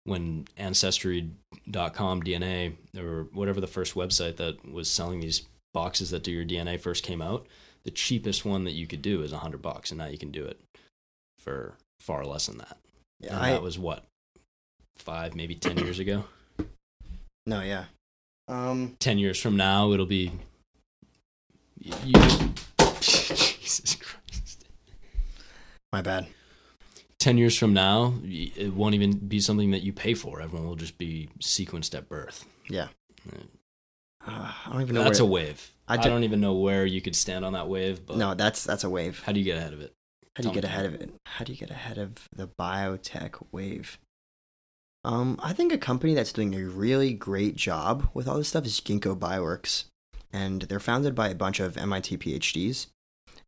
[0.05, 5.43] when ancestry.com dna or whatever the first website that was selling these
[5.73, 7.45] boxes that do your dna first came out
[7.83, 10.43] the cheapest one that you could do is 100 bucks and now you can do
[10.45, 10.59] it
[11.39, 12.77] for far less than that
[13.19, 13.35] Yeah.
[13.35, 14.03] and I, that was what
[14.97, 16.23] five maybe 10 years ago
[17.47, 17.61] no.
[17.61, 17.85] Yeah.
[18.47, 18.95] Um.
[18.99, 20.31] 10 years from now it'll be
[21.79, 22.13] you
[23.01, 24.65] jesus christ
[25.93, 26.25] My bad.
[27.25, 30.75] 10 years from now it won't even be something that you pay for everyone will
[30.75, 32.89] just be sequenced at birth Yeah.
[33.31, 33.37] Uh,
[34.27, 35.03] Uh, I don't even know.
[35.03, 38.17] that's a wave I don't even know where you could stand on that wave but
[38.17, 38.35] no.
[38.35, 39.23] That's that's a wave.
[39.25, 39.91] how do you get ahead of it
[40.35, 40.69] How do you Tell get me.
[40.69, 41.09] ahead of it?
[41.25, 43.97] How do you get ahead of the biotech wave?
[45.03, 48.65] Um, I think a company that's doing a really great job with all this stuff
[48.65, 49.85] is Ginkgo Bioworks,
[50.33, 52.87] and they're founded by a bunch of MIT PhDs.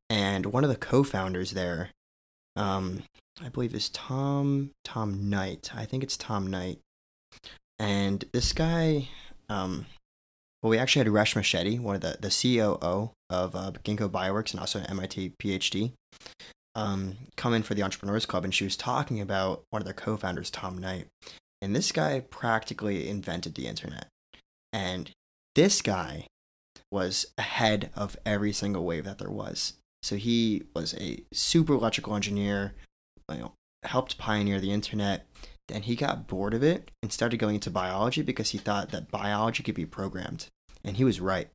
[0.10, 1.90] And one of the co-founders there,
[2.56, 3.04] um,
[3.44, 5.72] I believe is Tom Tom Knight.
[5.76, 6.80] I think it's Tom Knight.
[7.80, 9.10] And this guy,
[9.50, 9.86] um,
[10.62, 14.52] well, we actually had Reshma Shetty, one of the the COO of uh, Ginkgo Bioworks,
[14.52, 15.92] and also an MIT PhD
[16.76, 19.94] um, come in for the Entrepreneurs Club, and she was talking about one of their
[19.94, 21.08] co-founders, Tom Knight,
[21.62, 24.08] and this guy practically invented the internet,
[24.72, 25.12] and
[25.56, 26.28] this guy
[26.92, 29.74] was ahead of every single wave that there was.
[30.04, 32.74] So he was a super electrical engineer,
[33.32, 33.52] you know,
[33.84, 35.26] helped pioneer the internet.
[35.68, 39.12] Then he got bored of it and started going into biology because he thought that
[39.12, 40.48] biology could be programmed,
[40.84, 41.50] and he was right.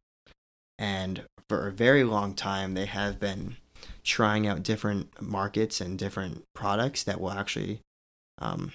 [0.79, 3.57] And for a very long time, they have been
[4.05, 7.81] trying out different markets and different products that will actually,
[8.39, 8.73] um,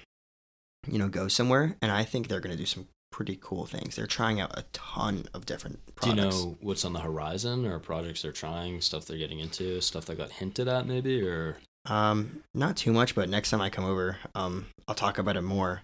[0.86, 1.76] you know, go somewhere.
[1.80, 3.96] And I think they're going to do some pretty cool things.
[3.96, 6.16] They're trying out a ton of different products.
[6.16, 9.80] do you know what's on the horizon or projects they're trying stuff they're getting into
[9.80, 13.70] stuff that got hinted at maybe or Um, not too much, but next time I
[13.70, 15.82] come over, um, I'll talk about it more.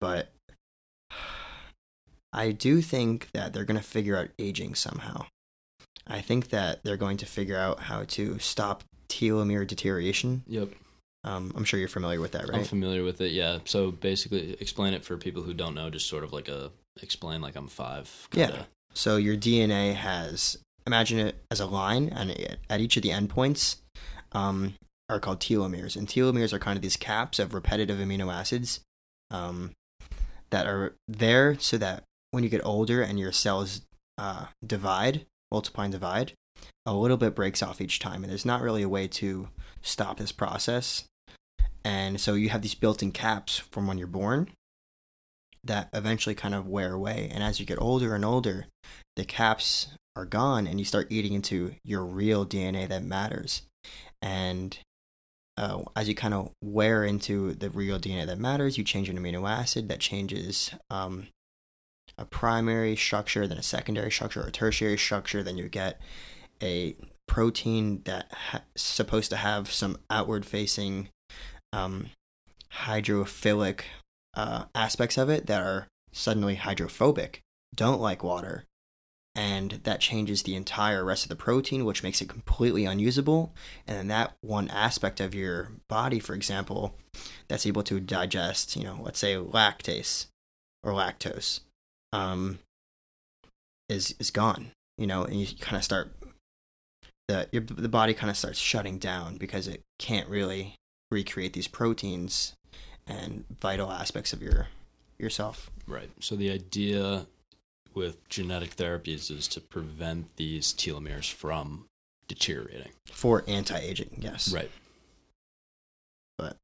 [0.00, 0.28] But
[2.32, 5.26] I do think that they're going to figure out aging somehow.
[6.06, 10.42] I think that they're going to figure out how to stop telomere deterioration.
[10.46, 10.70] yep
[11.24, 12.66] Um, I'm sure you're familiar with that, I'm right?
[12.66, 13.32] familiar with it.
[13.32, 13.58] Yeah.
[13.64, 15.90] So basically, explain it for people who don't know.
[15.90, 16.70] Just sort of like a
[17.02, 18.28] explain like I'm five.
[18.32, 18.46] Yeah.
[18.46, 18.68] kinda.
[18.94, 23.76] So your DNA has imagine it as a line, and at each of the endpoints
[24.32, 24.74] um,
[25.08, 25.96] are called telomeres.
[25.96, 28.80] And telomeres are kind of these caps of repetitive amino acids
[29.30, 29.72] um,
[30.50, 33.82] that are there so that when you get older and your cells
[34.18, 36.32] uh, divide, multiply and divide,
[36.84, 38.22] a little bit breaks off each time.
[38.22, 39.48] And there's not really a way to
[39.82, 41.04] stop this process.
[41.84, 44.50] And so you have these built in caps from when you're born
[45.64, 47.30] that eventually kind of wear away.
[47.32, 48.66] And as you get older and older,
[49.16, 53.62] the caps are gone and you start eating into your real DNA that matters.
[54.20, 54.78] And
[55.58, 59.18] uh, as you kind of wear into the real DNA that matters, you change an
[59.18, 61.26] amino acid that changes um,
[62.16, 65.42] a primary structure, then a secondary structure, or a tertiary structure.
[65.42, 66.00] Then you get
[66.62, 66.94] a
[67.26, 71.08] protein that ha- supposed to have some outward facing
[71.72, 72.10] um,
[72.72, 73.80] hydrophilic
[74.34, 77.40] uh, aspects of it that are suddenly hydrophobic,
[77.74, 78.62] don't like water,
[79.38, 83.54] and that changes the entire rest of the protein, which makes it completely unusable.
[83.86, 86.96] And then that one aspect of your body, for example,
[87.46, 90.26] that's able to digest, you know, let's say lactase
[90.82, 91.60] or lactose,
[92.12, 92.58] um,
[93.88, 94.72] is is gone.
[94.96, 96.10] You know, and you kind of start
[97.28, 100.74] the your, the body kind of starts shutting down because it can't really
[101.12, 102.54] recreate these proteins
[103.06, 104.66] and vital aspects of your
[105.16, 105.70] yourself.
[105.86, 106.10] Right.
[106.18, 107.28] So the idea
[107.98, 111.86] with genetic therapies is to prevent these telomeres from
[112.28, 112.92] deteriorating.
[113.06, 114.52] For anti-aging, yes.
[114.52, 114.70] Right.
[116.38, 116.56] But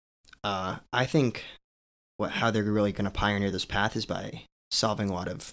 [0.45, 1.45] uh, I think
[2.17, 5.53] what how they're really going to pioneer this path is by solving a lot of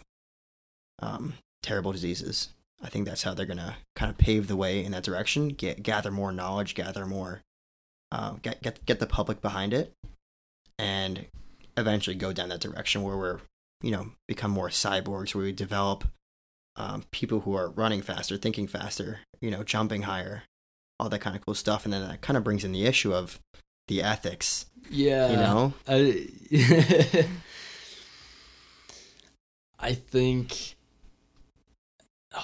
[1.00, 2.50] um, terrible diseases.
[2.84, 5.50] I think that's how they're going to kind of pave the way in that direction.
[5.50, 7.42] Get gather more knowledge, gather more,
[8.12, 9.94] uh, get get get the public behind it,
[10.78, 11.26] and
[11.76, 13.40] eventually go down that direction where we're
[13.82, 16.06] you know become more cyborgs where we develop
[16.78, 20.44] um, people who are running faster thinking faster you know jumping higher
[21.00, 23.14] all that kind of cool stuff and then that kind of brings in the issue
[23.14, 23.40] of
[23.88, 25.30] the ethics Yeah.
[25.32, 26.28] you know I,
[29.80, 30.76] I think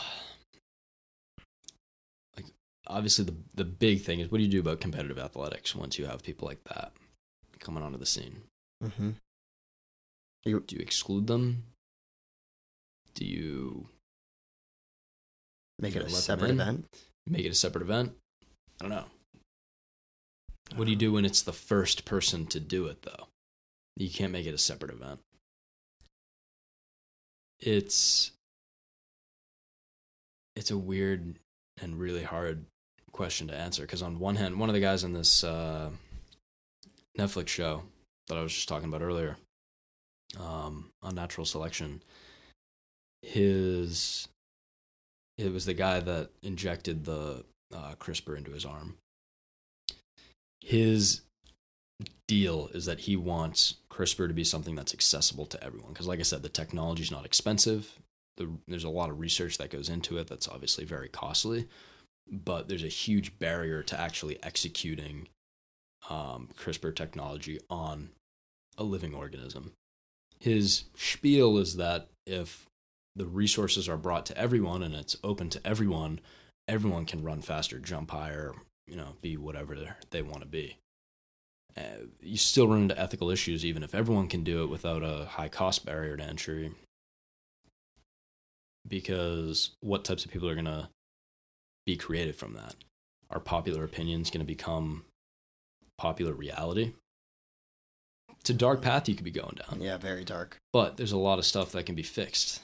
[2.35, 2.45] like
[2.87, 6.05] obviously the the big thing is what do you do about competitive athletics once you
[6.05, 6.91] have people like that
[7.59, 8.43] coming onto the scene?
[10.45, 11.63] Hmm Do you exclude them?
[13.15, 13.89] Do you
[15.79, 16.85] make it a know, let them separate event
[17.25, 18.13] make it a separate event?
[18.79, 19.05] I don't know.
[20.75, 23.27] What do you do when it's the first person to do it though?
[23.95, 25.19] You can't make it a separate event.
[27.59, 28.31] It's
[30.55, 31.39] it's a weird
[31.81, 32.65] and really hard
[33.11, 35.89] question to answer because on one hand, one of the guys in this uh,
[37.17, 37.83] Netflix show
[38.27, 39.37] that I was just talking about earlier,
[40.39, 42.03] um, Unnatural Selection,
[43.21, 44.27] his
[45.37, 48.95] it was the guy that injected the uh, CRISPR into his arm.
[50.61, 51.21] His
[52.27, 55.93] deal is that he wants CRISPR to be something that's accessible to everyone.
[55.93, 57.93] Because, like I said, the technology is not expensive.
[58.37, 61.67] The, there's a lot of research that goes into it that's obviously very costly,
[62.31, 65.27] but there's a huge barrier to actually executing
[66.09, 68.09] um, CRISPR technology on
[68.77, 69.73] a living organism.
[70.39, 72.67] His spiel is that if
[73.15, 76.19] the resources are brought to everyone and it's open to everyone,
[76.67, 78.53] everyone can run faster, jump higher,
[78.85, 79.75] you know, be whatever
[80.11, 80.77] they want to be.
[81.75, 85.25] Uh, you still run into ethical issues even if everyone can do it without a
[85.25, 86.71] high cost barrier to entry.
[88.87, 90.89] Because what types of people are going to
[91.85, 92.75] be created from that?
[93.29, 95.03] Are popular opinions going to become
[95.97, 96.93] popular reality?
[98.41, 100.57] It's a dark path you could be going down, yeah very dark.
[100.73, 102.61] But there's a lot of stuff that can be fixed.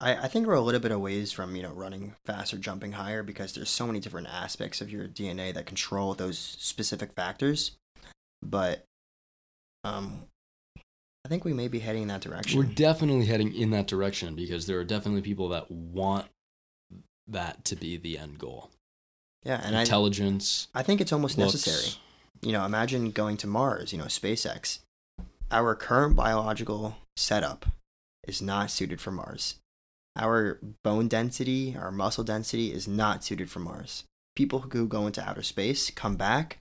[0.00, 3.22] I, I think we're a little bit away from you know running faster jumping higher
[3.22, 7.72] because there's so many different aspects of your dna that control those specific factors.
[8.42, 8.84] But
[9.84, 10.24] um
[11.24, 12.58] i think we may be heading in that direction.
[12.58, 16.26] We're definitely heading in that direction because there are definitely people that want
[17.26, 18.70] that to be the end goal.
[19.44, 21.98] yeah and I, Intelligence, I think it's almost looks, necessary
[22.44, 24.78] you know imagine going to mars you know spacex.
[25.50, 27.66] Our current biological setup
[28.26, 29.56] is not suited for mars.
[30.16, 34.04] Our bone density our muscle density is not suited for mars.
[34.36, 36.58] People who go into outer space come back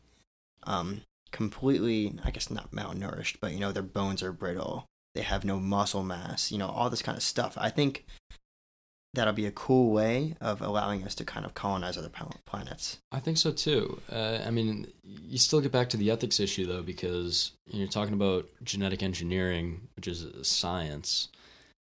[0.65, 4.85] um completely i guess not malnourished but you know their bones are brittle.
[5.15, 7.57] They have no muscle mass you know all this kind of stuff.
[7.59, 8.05] I think
[9.13, 12.09] that'll be a cool way of allowing us to kind of colonize other
[12.45, 14.01] planets I think so too.
[14.11, 18.13] Uh, I mean, you still get back to the ethics issue though, because you're talking
[18.13, 21.29] about genetic engineering, which is a science,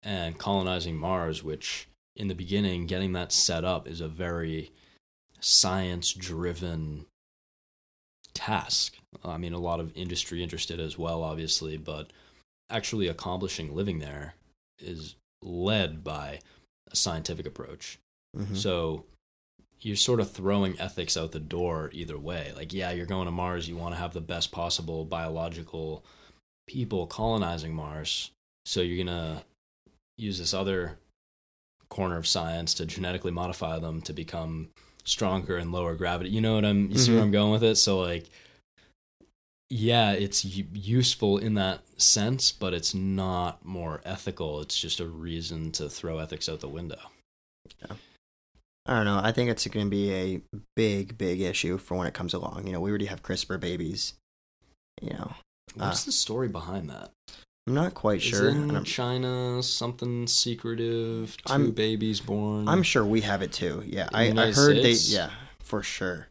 [0.04, 4.72] and colonizing Mars, which in the beginning, getting that set up is a very
[5.40, 7.06] science driven
[8.34, 8.96] task.
[9.24, 12.12] I mean, a lot of industry interested as well, obviously, but
[12.70, 14.36] actually accomplishing living there
[14.80, 16.40] is led by
[16.92, 18.00] a scientific approach.
[18.38, 18.56] Mhm.
[18.58, 19.06] So
[19.82, 22.54] you're sort of throwing ethics out the door either way.
[22.56, 26.04] Like, yeah, you're going to Mars, you want to have the best possible biological
[26.68, 28.32] people colonizing Mars.
[28.66, 29.44] So you're going to
[30.18, 31.00] use this other
[31.90, 34.70] corner of science to genetically modify them to become
[35.04, 36.30] stronger and lower gravity.
[36.30, 37.26] You know what I'm you see where Mhm.
[37.26, 37.76] I'm going with it?
[37.76, 38.30] So like
[39.72, 44.60] yeah, it's useful in that sense, but it's not more ethical.
[44.62, 47.00] It's just a reason to throw ethics out the window.
[47.82, 47.96] Yeah.
[48.86, 49.20] I don't know.
[49.24, 50.42] I think it's going to be a
[50.76, 52.66] big, big issue for when it comes along.
[52.68, 54.14] You know, we already have CRISPR babies.
[55.02, 55.34] You know,
[55.76, 56.06] What's Ah.
[56.08, 57.12] the story behind that?
[57.68, 58.50] I'm not quite sure.
[58.50, 61.38] In China something secretive?
[61.46, 62.68] 2 I'm- babies born.
[62.68, 63.84] I'm sure we have it too.
[63.86, 65.10] Yeah, In I, I heard States?
[65.10, 65.16] they.
[65.16, 66.28] Yeah, for sure.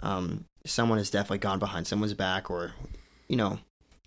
[0.00, 2.72] Um, someone has definitely gone behind someone's back, or
[3.28, 3.58] you know,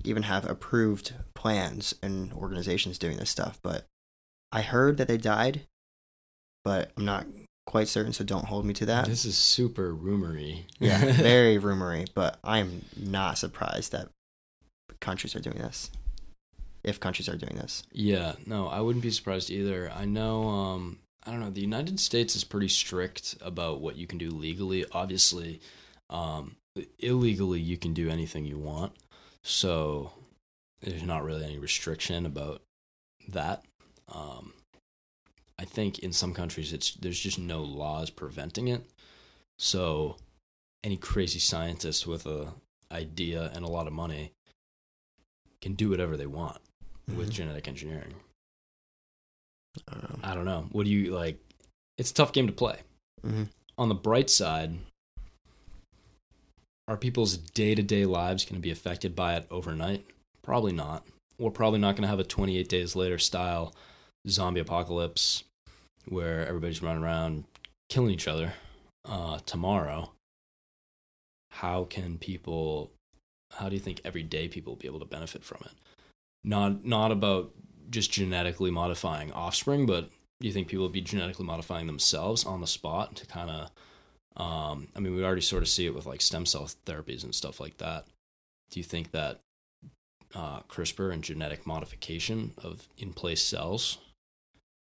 [0.04, 3.60] even have approved plans and organizations doing this stuff.
[3.62, 3.86] But
[4.52, 5.62] I heard that they died,
[6.64, 7.26] but I'm not
[7.66, 8.14] quite certain.
[8.14, 9.06] So don't hold me to that.
[9.06, 10.66] This is super rumory.
[10.80, 14.10] yeah, very rumory, but I'm not surprised that
[15.00, 15.90] countries are doing this.
[16.84, 19.90] If countries are doing this, Yeah, no, I wouldn't be surprised either.
[19.96, 24.06] I know, um, I don't know, the United States is pretty strict about what you
[24.06, 24.84] can do legally.
[24.92, 25.62] Obviously,
[26.14, 26.56] um,
[27.00, 28.94] illegally, you can do anything you want.
[29.44, 30.14] So
[30.82, 32.62] there's not really any restriction about
[33.28, 33.66] that.
[34.08, 34.54] Um,
[35.60, 38.84] I think in some countries, it's there's just no laws preventing it.
[39.60, 40.18] So
[40.84, 42.54] any crazy scientist with a
[42.92, 44.32] idea and a lot of money
[45.62, 46.58] can do whatever they want
[47.08, 47.34] with Mhm.
[47.34, 48.14] genetic engineering.
[49.88, 50.20] I don't know.
[50.24, 50.68] I don't know.
[50.72, 51.40] What do you like?
[51.98, 52.82] It's a tough game to play.
[53.24, 53.50] Mhm.
[53.78, 54.78] On the bright side,
[56.88, 60.06] are people's day to day lives going to be affected by it overnight?
[60.42, 61.06] Probably not.
[61.40, 63.74] We're probably not going to have a 28 days later style
[64.28, 65.44] zombie apocalypse
[66.08, 67.46] where everybody's running around
[67.90, 68.54] killing each other
[69.06, 70.12] uh, tomorrow.
[71.52, 72.92] How can people?
[73.54, 75.74] How do you think everyday people will be able to benefit from it?
[76.44, 77.52] Not not about
[77.90, 80.10] just genetically modifying offspring, but
[80.40, 83.70] do you think people will be genetically modifying themselves on the spot to kind of?
[84.36, 87.36] Um, I mean, we already sort of see it with like stem cell therapies and
[87.36, 88.06] stuff like that.
[88.72, 89.42] Do you think that
[90.34, 94.00] uh, CRISPR and genetic modification of in place cells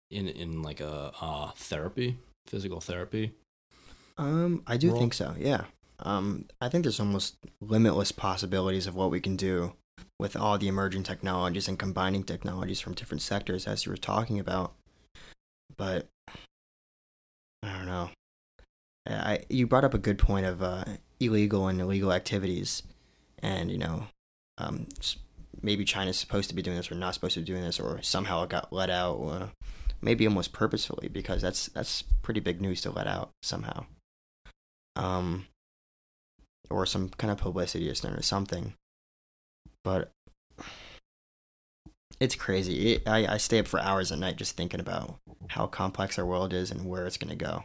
[0.09, 3.33] in in like a uh, therapy, physical therapy?
[4.17, 5.35] Um, I do think so.
[5.37, 5.65] Yeah.
[5.99, 9.73] Um, I think there's almost limitless possibilities of what we can do
[10.19, 14.39] with all the emerging technologies and combining technologies from different sectors, as you were talking
[14.39, 14.73] about.
[15.75, 16.07] But
[17.63, 18.09] I don't know.
[19.05, 20.85] I you brought up a good point of uh,
[21.19, 22.83] illegal and illegal activities,
[23.39, 24.07] and you know,
[24.57, 24.87] um,
[25.61, 28.01] maybe China's supposed to be doing this or not supposed to be doing this, or
[28.01, 29.47] somehow it got let out, uh,
[30.01, 33.85] maybe almost purposefully, because that's that's pretty big news to let out somehow
[34.95, 35.47] um,
[36.69, 38.73] or some kind of publicity or something.
[39.83, 40.11] But
[42.19, 42.93] it's crazy.
[42.93, 45.17] It, I I stay up for hours at night just thinking about
[45.49, 47.63] how complex our world is and where it's gonna go.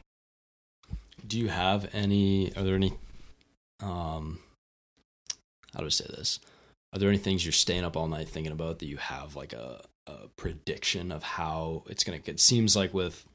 [1.29, 2.53] Do you have any?
[2.57, 2.95] Are there any?
[3.81, 4.41] Um,
[5.75, 6.41] how do I say this?
[6.93, 9.53] Are there any things you're staying up all night thinking about that you have like
[9.53, 12.21] a, a prediction of how it's gonna?
[12.25, 13.27] It seems like with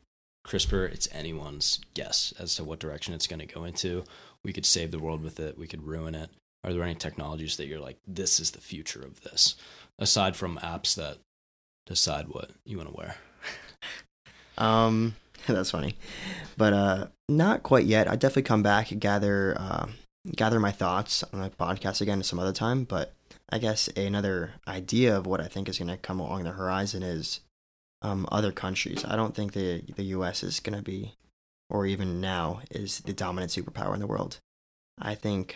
[0.46, 4.04] CRISPR, it's anyone's guess as to what direction it's gonna go into.
[4.44, 5.58] We could save the world with it.
[5.58, 6.32] We could ruin it.
[6.64, 9.56] Are there any technologies that you're like, this is the future of this?
[10.00, 11.18] Aside from apps that
[11.86, 13.16] decide what you want to wear.
[14.56, 15.16] Um,
[15.48, 15.96] that's funny,
[16.58, 18.08] but uh, not quite yet.
[18.08, 19.88] I definitely come back gather uh,
[20.36, 22.86] gather my thoughts on the podcast again some other time.
[22.86, 23.14] But
[23.50, 27.04] I guess another idea of what I think is going to come along the horizon
[27.04, 27.42] is
[28.02, 29.04] um, other countries.
[29.06, 30.44] I don't think the the U.S.
[30.44, 31.14] is going to be,
[31.70, 34.40] or even now, is the dominant superpower in the world.
[35.00, 35.56] I think,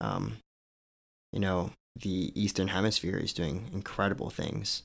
[0.00, 0.38] um,
[1.32, 4.82] you know, the Eastern Hemisphere is doing incredible things.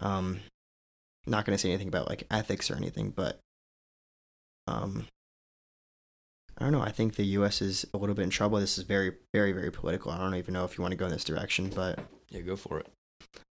[0.00, 0.40] Um,
[1.26, 3.40] not going to say anything about like ethics or anything, but
[4.66, 5.06] um,
[6.58, 6.80] I don't know.
[6.82, 7.60] I think the U.S.
[7.60, 8.58] is a little bit in trouble.
[8.60, 10.12] This is very, very, very political.
[10.12, 11.98] I don't even know if you want to go in this direction, but
[12.30, 12.86] Yeah, go for it.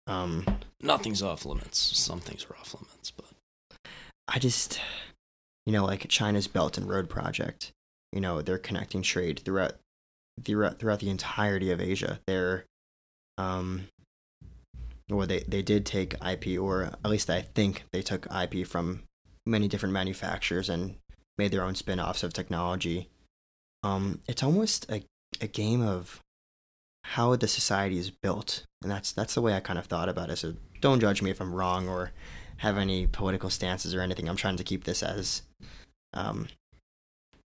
[0.07, 0.45] um,
[0.81, 1.77] Nothing's off limits.
[1.79, 3.25] Some things are off limits, but
[4.27, 4.79] I just,
[5.65, 7.71] you know, like China's Belt and Road Project.
[8.13, 9.73] You know, they're connecting trade throughout
[10.45, 12.19] throughout throughout the entirety of Asia.
[12.27, 12.65] They're,
[13.37, 13.87] um,
[15.11, 19.03] or they they did take IP, or at least I think they took IP from
[19.45, 20.95] many different manufacturers and
[21.41, 23.09] made their own spin-offs of technology.
[23.83, 25.03] Um, it's almost a
[25.39, 26.19] a game of
[27.15, 30.29] how the society is built, and that's that's the way I kind of thought about
[30.29, 30.37] it.
[30.37, 32.11] So don't judge me if I'm wrong or
[32.57, 34.29] have any political stances or anything.
[34.29, 35.41] I'm trying to keep this as
[36.13, 36.47] um,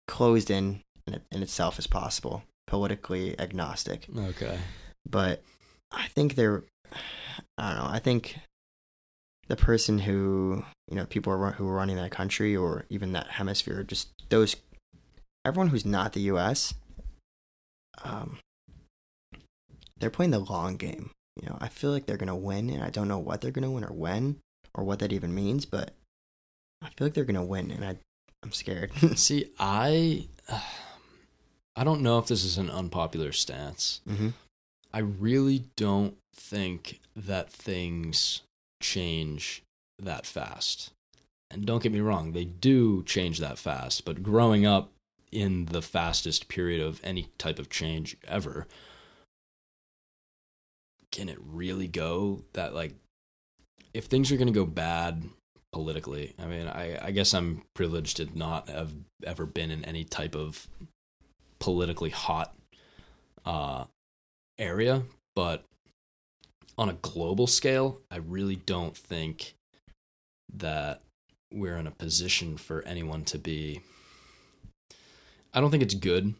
[0.07, 4.07] closed in in, in itself as possible, politically agnostic.
[4.15, 4.57] Okay.
[5.09, 5.43] But
[5.91, 6.63] I think they're,
[7.57, 7.89] I don't know.
[7.91, 8.39] I think
[9.51, 13.27] the person who you know people are, who are running that country or even that
[13.27, 14.55] hemisphere, just those
[15.45, 16.73] everyone who's not the U.S.
[18.01, 18.39] Um,
[19.99, 21.11] they're playing the long game.
[21.35, 23.69] You know, I feel like they're gonna win, and I don't know what they're gonna
[23.69, 24.37] win or when
[24.73, 25.91] or what that even means, but
[26.81, 27.97] I feel like they're gonna win, and I
[28.43, 28.93] I'm scared.
[29.17, 30.27] See, I
[31.75, 33.99] I don't know if this is an unpopular stance.
[34.07, 34.29] hmm
[34.93, 38.41] I really don't think that things
[38.81, 39.63] change
[39.99, 40.91] that fast.
[41.49, 44.91] And don't get me wrong, they do change that fast, but growing up
[45.31, 48.67] in the fastest period of any type of change ever,
[51.11, 52.93] can it really go that like
[53.93, 55.23] if things are going to go bad
[55.73, 60.03] politically i mean I, I guess i'm privileged to not have ever been in any
[60.03, 60.67] type of
[61.59, 62.55] politically hot
[63.45, 63.85] uh
[64.57, 65.03] area
[65.35, 65.63] but
[66.77, 69.55] on a global scale i really don't think
[70.53, 71.01] that
[71.53, 73.81] we're in a position for anyone to be
[75.53, 76.33] i don't think it's good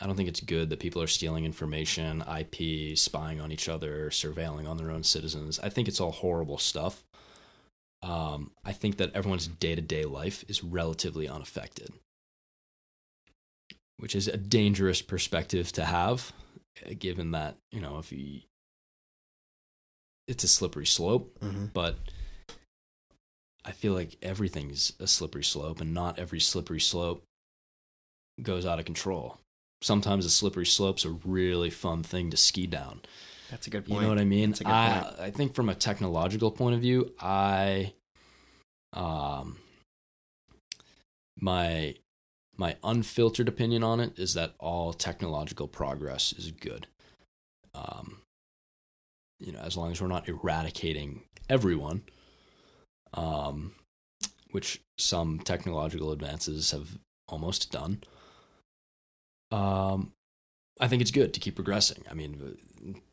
[0.00, 4.10] I don't think it's good that people are stealing information, IP, spying on each other,
[4.10, 5.58] surveilling on their own citizens.
[5.60, 7.04] I think it's all horrible stuff.
[8.02, 11.92] Um, I think that everyone's day to day life is relatively unaffected,
[13.96, 16.32] which is a dangerous perspective to have,
[16.96, 18.42] given that, you know, if you,
[20.28, 21.96] it's a slippery slope, hmm but
[23.64, 27.22] I feel like everything's a slippery slope, and not every slippery slope
[28.40, 29.38] goes out of control
[29.80, 33.00] sometimes a slippery slope's a really fun thing to ski down.
[33.50, 33.96] That's a good point.
[33.96, 34.50] You know what I mean?
[34.50, 35.20] That's a good I point.
[35.20, 37.94] I think from a technological point of view, I
[38.92, 39.58] um
[41.40, 41.94] my
[42.56, 46.86] my unfiltered opinion on it is that all technological progress is good.
[47.74, 48.18] Um
[49.38, 52.02] you know, as long as we're not eradicating everyone,
[53.14, 53.74] um
[54.50, 58.02] which some technological advances have almost done.
[59.50, 60.12] Um
[60.80, 62.04] I think it's good to keep progressing.
[62.10, 62.56] I mean,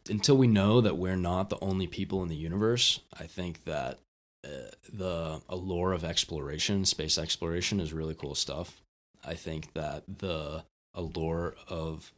[0.09, 3.99] until we know that we're not the only people in the universe, I think that
[4.45, 8.82] uh, the allure of exploration, space exploration, is really cool stuff.
[9.26, 10.63] I think that the
[10.93, 12.11] allure of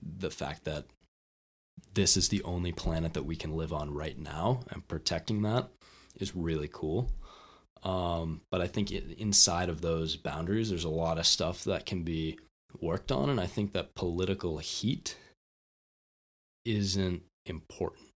[0.00, 0.86] the fact that
[1.94, 5.68] this is the only planet that we can live on right now and protecting that
[6.18, 7.10] is really cool.
[7.82, 11.86] Um, but I think it, inside of those boundaries, there's a lot of stuff that
[11.86, 12.38] can be
[12.80, 15.16] worked on, and I think that political heat
[16.64, 18.08] isn't important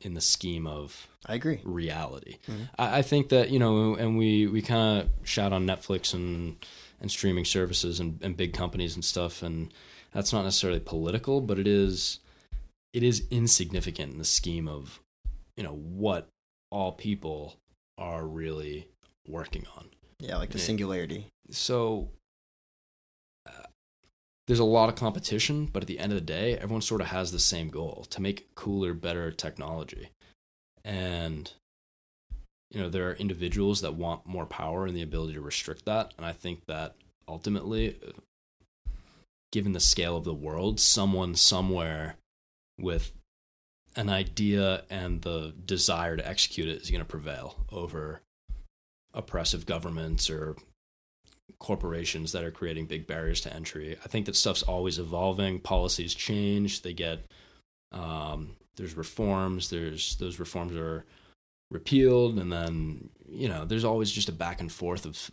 [0.00, 1.60] in the scheme of I agree.
[1.64, 2.38] reality.
[2.48, 2.68] Mhm.
[2.78, 6.56] I, I think that you know, and we we kind of shout on Netflix and
[7.00, 9.72] and streaming services and, and big companies and stuff, and
[10.12, 12.18] that's not necessarily political, but it is
[12.94, 15.00] it is insignificant in the scheme of
[15.56, 16.28] you know what
[16.70, 17.56] all people
[17.98, 18.88] are really
[19.28, 19.88] working on.
[20.20, 20.64] Yeah, like the Yeah.
[20.64, 21.26] singularity.
[21.50, 22.10] So
[23.46, 23.66] uh,
[24.46, 27.08] there's a lot of competition, but at the end of the day, everyone sort of
[27.08, 30.08] has the same goal to make cooler, better technology.
[30.84, 31.52] And
[32.70, 36.12] you know, there are individuals that want more power and the ability to restrict that,
[36.16, 36.96] and I think that
[37.28, 38.90] ultimately uh,
[39.52, 42.16] given the scale of the world, someone somewhere
[42.78, 43.12] with
[43.96, 48.20] an idea and the desire to execute it is going to prevail over
[49.12, 50.56] oppressive governments or
[51.58, 53.96] corporations that are creating big barriers to entry.
[54.04, 55.60] I think that stuff's always evolving.
[55.60, 56.82] Policies change.
[56.82, 57.24] They get
[57.92, 59.70] um, there's reforms.
[59.70, 61.04] There's those reforms are
[61.70, 65.30] repealed, and then you know there's always just a back and forth of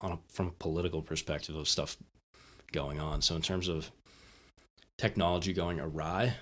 [0.00, 1.96] on a, from a political perspective of stuff
[2.72, 3.22] going on.
[3.22, 3.90] So in terms of
[4.98, 6.34] technology going awry,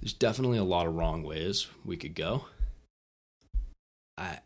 [0.00, 2.46] there's definitely a lot of wrong ways we could go.
[4.16, 4.40] I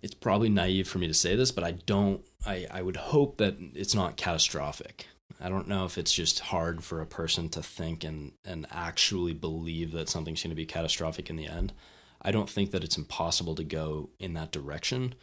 [0.00, 3.38] it's probably naive for me to say this, but I don't I, I would hope
[3.38, 5.08] that it's not catastrophic.
[5.40, 9.34] I don't know if it's just hard for a person to think and, and actually
[9.34, 11.72] believe that something's to be catastrophic in the end.
[12.20, 15.14] I don't think that it's impossible to go in that direction.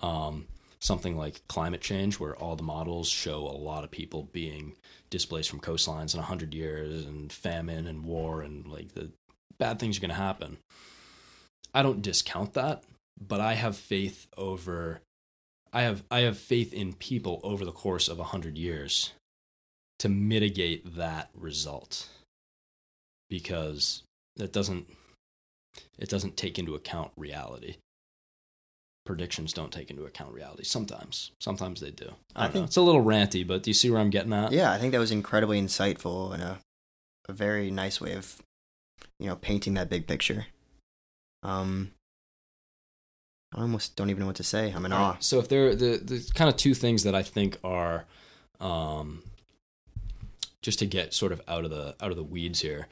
[0.00, 0.46] Um,
[0.80, 4.76] something like climate change, where all the models show a lot of people being
[5.10, 9.10] displaced from coastlines in 100 years, and famine and war, and like the
[9.58, 10.58] bad things are going to happen.
[11.74, 12.82] I don't discount that,
[13.20, 15.00] but I have faith over
[15.72, 19.12] I have I have faith in people over the course of a hundred years
[20.00, 22.08] to mitigate that result
[23.28, 24.02] because
[24.36, 24.86] that doesn't
[25.98, 27.76] it doesn't take into account reality.
[29.10, 30.62] Predictions don't take into account reality.
[30.62, 32.12] Sometimes, sometimes they do.
[32.36, 32.64] I, I think- know.
[32.66, 34.52] it's a little ranty, but do you see where I'm getting at?
[34.52, 36.60] Yeah, I think that was incredibly insightful and a,
[37.28, 38.40] a very nice way of,
[39.18, 40.46] you know, painting that big picture.
[41.42, 41.90] Um,
[43.52, 44.70] I almost don't even know what to say.
[44.70, 45.10] I'm in awe.
[45.10, 48.04] right, So if there the the kind of two things that I think are,
[48.60, 49.24] um,
[50.62, 52.86] just to get sort of out of the out of the weeds here,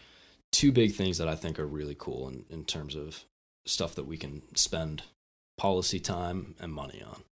[0.50, 3.22] two big things that I think are really cool in, in terms of
[3.66, 5.04] stuff that we can spend
[5.58, 7.22] policy time and money on,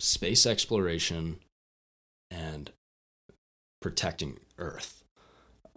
[0.00, 1.38] space exploration,
[2.30, 2.72] and
[3.80, 5.04] protecting Earth.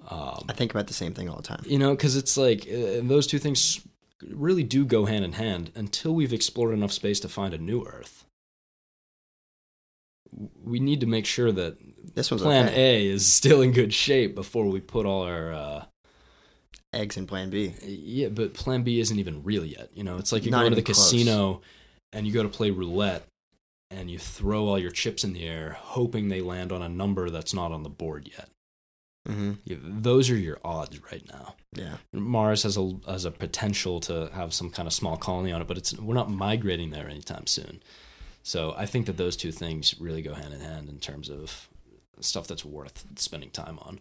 [0.08, 1.64] Um, I think about the same thing all the time.
[1.66, 3.82] you know, because it's like uh, those two things
[4.30, 7.84] really do go hand in hand until we've explored enough space to find a new
[7.86, 8.26] Earth.
[10.64, 11.78] We need to make sure that
[12.14, 13.08] This Plan okay.
[13.08, 15.54] A is still in good shape before we put all our.
[15.54, 15.86] Uh,
[16.96, 17.74] Eggs in Plan B.
[17.84, 19.90] yeah, but Plan B isn't even real yet.
[19.94, 20.98] You know, it's like you Not go to the close.
[20.98, 21.62] casino
[22.14, 23.28] and you go to play roulette
[23.92, 27.30] and you throw all your chips in the air, hoping they land on a number
[27.30, 28.50] that's not on the board yet.
[29.28, 31.56] hmm You- Those are your odds right now.
[31.74, 31.98] Yeah.
[32.14, 35.68] Mars has a has a potential to have some kind of small colony on it,
[35.68, 37.82] but it's we're not migrating there anytime soon.
[38.44, 41.68] So I think that those two things really go hand in hand in terms of
[42.22, 44.00] stuff that's worth spending time on.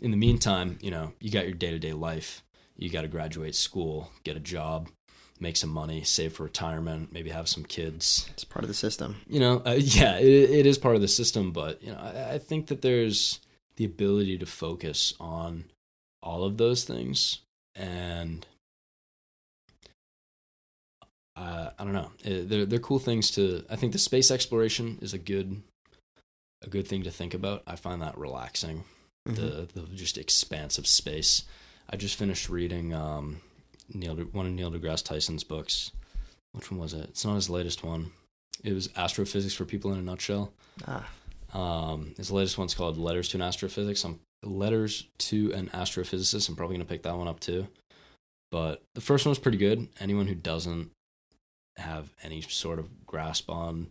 [0.00, 2.42] In the meantime, you know, you got your day to day life.
[2.76, 4.90] You got to graduate school, get a job,
[5.40, 8.28] make some money, save for retirement, maybe have some kids.
[8.32, 9.16] It's part of the system.
[9.26, 12.34] You know, uh, yeah, it, it is part of the system, but you know, I,
[12.34, 13.40] I think that there's
[13.76, 15.64] the ability to focus on
[16.22, 17.40] all of those things
[17.74, 18.46] and
[21.36, 22.10] uh, I don't know.
[22.24, 23.64] Uh, They're they're cool things to.
[23.68, 25.62] I think the space exploration is a good
[26.62, 27.62] a good thing to think about.
[27.66, 28.84] I find that relaxing.
[29.34, 31.44] The the just expanse of space.
[31.90, 33.40] I just finished reading um,
[33.92, 35.90] Neil De, one of Neil deGrasse Tyson's books.
[36.52, 37.04] Which one was it?
[37.10, 38.12] It's not his latest one.
[38.64, 40.52] It was Astrophysics for People in a Nutshell.
[40.86, 41.08] Ah,
[41.52, 44.04] Um, his latest one's called Letters to an Astrophysics.
[44.04, 46.48] I'm Letters to an Astrophysicist.
[46.48, 47.68] I'm probably gonna pick that one up too.
[48.50, 49.88] But the first one was pretty good.
[50.00, 50.90] Anyone who doesn't
[51.76, 53.88] have any sort of grasp on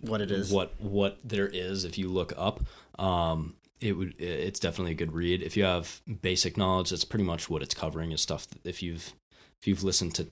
[0.00, 0.50] what it is.
[0.52, 2.60] what what there is if you look up,
[2.98, 5.42] um, it would it's definitely a good read.
[5.42, 8.12] If you have basic knowledge, that's pretty much what it's covering.
[8.12, 9.12] Is stuff that if you've
[9.60, 10.26] if you've listened to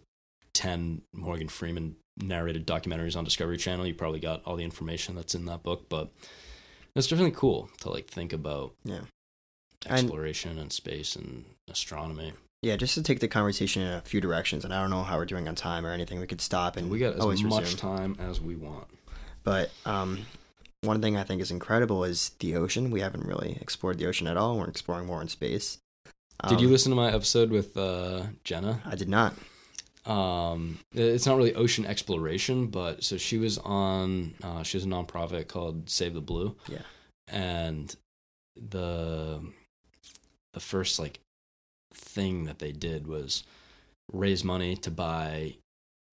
[0.53, 5.35] ten Morgan Freeman narrated documentaries on Discovery Channel, you probably got all the information that's
[5.35, 5.89] in that book.
[5.89, 6.11] But
[6.95, 9.01] it's definitely cool to like think about Yeah.
[9.89, 12.33] Exploration and space and astronomy.
[12.63, 15.19] Yeah, just to take the conversation in a few directions, and I don't know how
[15.19, 16.19] we're doing on time or anything.
[16.19, 17.79] We could stop and And we got as much resume.
[17.79, 18.89] time as we want.
[19.45, 20.27] But um,
[20.87, 22.91] one thing I think is incredible is the ocean.
[22.91, 24.59] We haven't really explored the ocean at all.
[24.59, 25.79] We're exploring more in space.
[26.49, 28.81] Did you Um, listen to my episode with uh, Jenna?
[28.85, 29.35] I did not.
[30.07, 34.89] um it's not really ocean exploration but so she was on uh she has a
[34.89, 36.83] nonprofit called save the blue Yeah.
[37.27, 37.93] and
[38.55, 39.41] the
[40.55, 41.19] the first like
[41.93, 43.43] thing that they did was
[44.13, 45.57] raise money to buy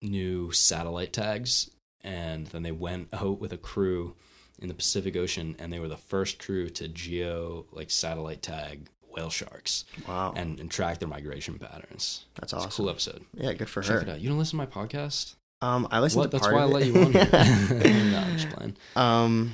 [0.02, 1.70] new satellite tags
[2.02, 4.16] and then they went out with a crew
[4.64, 8.88] in the Pacific Ocean and they were the first crew to geo like satellite tag
[9.10, 12.24] whale sharks Wow, and, and track their migration patterns.
[12.34, 12.70] that's It's a awesome.
[12.70, 13.24] cool episode.
[13.34, 14.00] Yeah, good for Check her.
[14.02, 14.20] it out.
[14.20, 15.34] You don't listen to my podcast?
[15.62, 16.18] Um, I listen.
[16.18, 16.30] What?
[16.32, 17.12] to That's why I let you on.
[17.12, 17.28] here.
[17.32, 18.76] no, I'm just playing.
[18.96, 19.52] Um,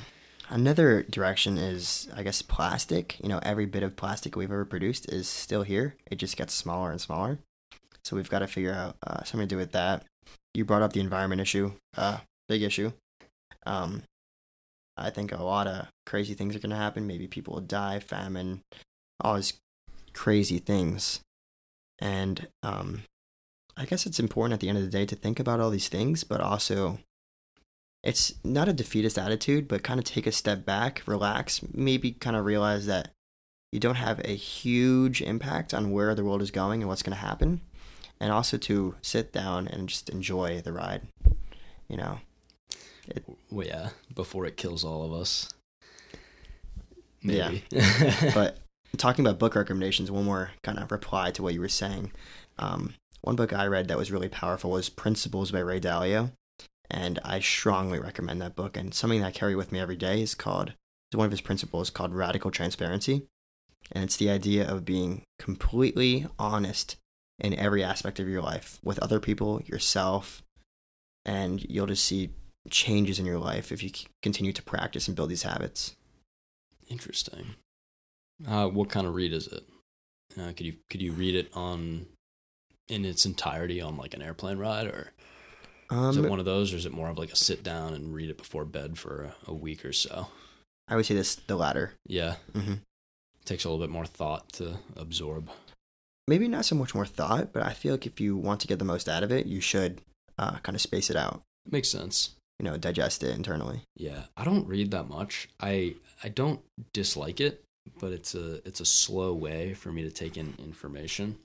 [0.48, 3.16] another direction is, I guess, plastic.
[3.22, 5.94] You know, every bit of plastic we've ever produced is still here.
[6.10, 7.38] It just gets smaller and smaller.
[8.02, 10.04] So we've got to figure out uh, something to do with that.
[10.54, 12.92] You brought up the environment issue, uh, big issue.
[13.66, 14.02] Um,
[15.00, 17.06] I think a lot of crazy things are going to happen.
[17.06, 18.62] Maybe people will die, famine,
[19.20, 19.54] all these
[20.12, 21.20] crazy things.
[21.98, 23.02] And um,
[23.76, 25.88] I guess it's important at the end of the day to think about all these
[25.88, 26.98] things, but also
[28.02, 32.36] it's not a defeatist attitude, but kind of take a step back, relax, maybe kind
[32.36, 33.10] of realize that
[33.72, 37.16] you don't have a huge impact on where the world is going and what's going
[37.16, 37.60] to happen,
[38.18, 41.02] and also to sit down and just enjoy the ride.
[41.88, 42.20] You know,
[43.50, 45.48] Well, yeah, before it kills all of us.
[47.22, 47.52] Yeah.
[48.34, 48.58] But
[48.96, 52.12] talking about book recommendations, one more kind of reply to what you were saying.
[52.58, 56.32] Um, one book I read that was really powerful was Principles by Ray Dalio,
[56.90, 58.76] and I strongly recommend that book.
[58.76, 60.72] And something that I carry with me every day is called
[61.12, 63.26] one of his principles called radical transparency,
[63.92, 66.96] and it's the idea of being completely honest
[67.38, 70.42] in every aspect of your life with other people, yourself,
[71.24, 72.30] and you'll just see
[72.68, 73.90] changes in your life if you
[74.22, 75.96] continue to practice and build these habits.
[76.88, 77.54] Interesting.
[78.46, 79.64] Uh, what kind of read is it?
[80.38, 82.06] Uh, could you could you read it on
[82.88, 85.12] in its entirety on like an airplane ride, or
[85.90, 87.94] is it Um, one of those, or is it more of like a sit down
[87.94, 90.28] and read it before bed for a, a week or so?
[90.88, 91.94] I would say this the latter.
[92.06, 92.74] Yeah, hmm
[93.44, 95.50] takes a little bit more thought to absorb.
[96.28, 98.78] Maybe not so much more thought, but I feel like if you want to get
[98.78, 100.02] the most out of it, you should
[100.38, 101.42] uh, kind of space it out.
[101.68, 102.36] Makes sense.
[102.60, 103.80] You know, digest it internally.
[103.96, 105.48] Yeah, I don't read that much.
[105.60, 106.60] I I don't
[106.92, 107.64] dislike it,
[107.98, 111.38] but it's a it's a slow way for me to take in information.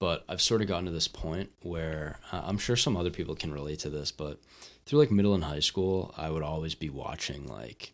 [0.00, 3.36] But I've sort of gotten to this point where uh, I'm sure some other people
[3.36, 4.40] can relate to this, but
[4.86, 7.92] through like middle and high school, I would always be watching like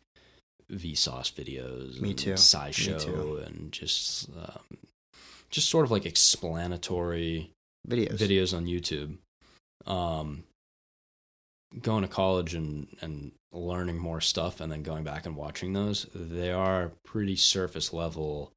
[0.72, 2.30] Vsauce videos, Me too.
[2.30, 3.42] Me SciShow, too.
[3.44, 4.78] and just um,
[5.50, 7.50] just sort of like explanatory
[7.86, 8.16] Videos.
[8.18, 9.18] videos on YouTube.
[9.86, 10.44] Um,
[11.82, 16.06] going to college and and learning more stuff, and then going back and watching those,
[16.14, 18.52] they are pretty surface level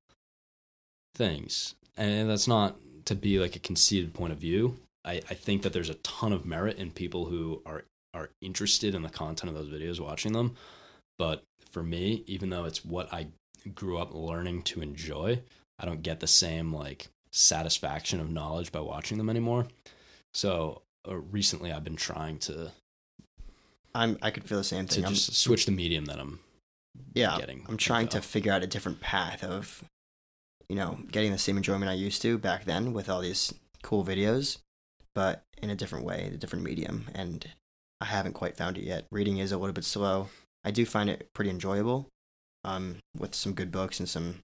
[1.15, 4.77] things, and that's not to be like a conceited point of view.
[5.05, 8.95] I, I think that there's a ton of merit in people who are are interested
[8.95, 10.55] in the content of those videos, watching them.
[11.17, 13.27] But for me, even though it's what I
[13.73, 15.41] grew up learning to enjoy,
[15.79, 19.67] I don't get the same like satisfaction of knowledge by watching them anymore.
[20.33, 22.71] So uh, recently, I've been trying to
[23.95, 24.17] I'm.
[24.21, 25.05] I could feel the same to thing.
[25.05, 26.39] I'm, just switch the medium that I'm
[27.13, 27.65] yeah, getting.
[27.67, 29.83] I'm trying to figure out a different path of,
[30.69, 34.05] you know, getting the same enjoyment I used to back then with all these cool
[34.05, 34.57] videos,
[35.15, 37.05] but in a different way, a different medium.
[37.13, 37.47] And
[38.01, 39.05] I haven't quite found it yet.
[39.11, 40.29] Reading is a little bit slow.
[40.63, 42.07] I do find it pretty enjoyable,
[42.63, 44.39] um, with some good books and some,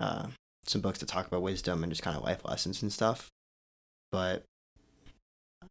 [0.00, 0.26] uh,
[0.66, 3.28] some books that talk about wisdom and just kind of life lessons and stuff.
[4.10, 4.44] But,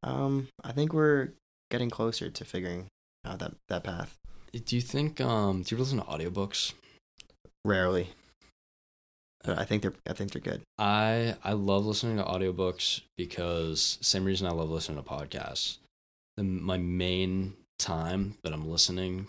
[0.04, 1.30] um, I think we're
[1.70, 2.88] getting closer to figuring
[3.26, 4.18] out that that path.
[4.54, 5.22] Do you think?
[5.22, 6.74] Um, do you listen to audiobooks?
[7.64, 8.10] Rarely.
[9.44, 10.62] But I think they're I think they're good.
[10.78, 15.78] I I love listening to audiobooks because same reason I love listening to podcasts.
[16.38, 19.28] The, my main time that I'm listening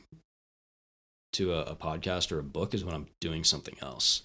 [1.35, 4.23] to a, a podcast or a book is when I'm doing something else.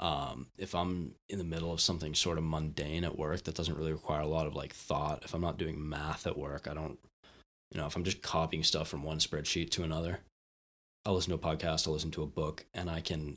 [0.00, 3.78] Um, if I'm in the middle of something sort of mundane at work that doesn't
[3.78, 6.74] really require a lot of like thought, if I'm not doing math at work, I
[6.74, 6.98] don't,
[7.74, 10.20] you know, if I'm just copying stuff from one spreadsheet to another,
[11.04, 13.36] I'll listen to a podcast, I'll listen to a book, and I can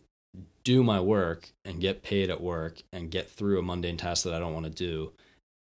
[0.63, 4.33] do my work and get paid at work and get through a mundane task that
[4.33, 5.11] I don't want to do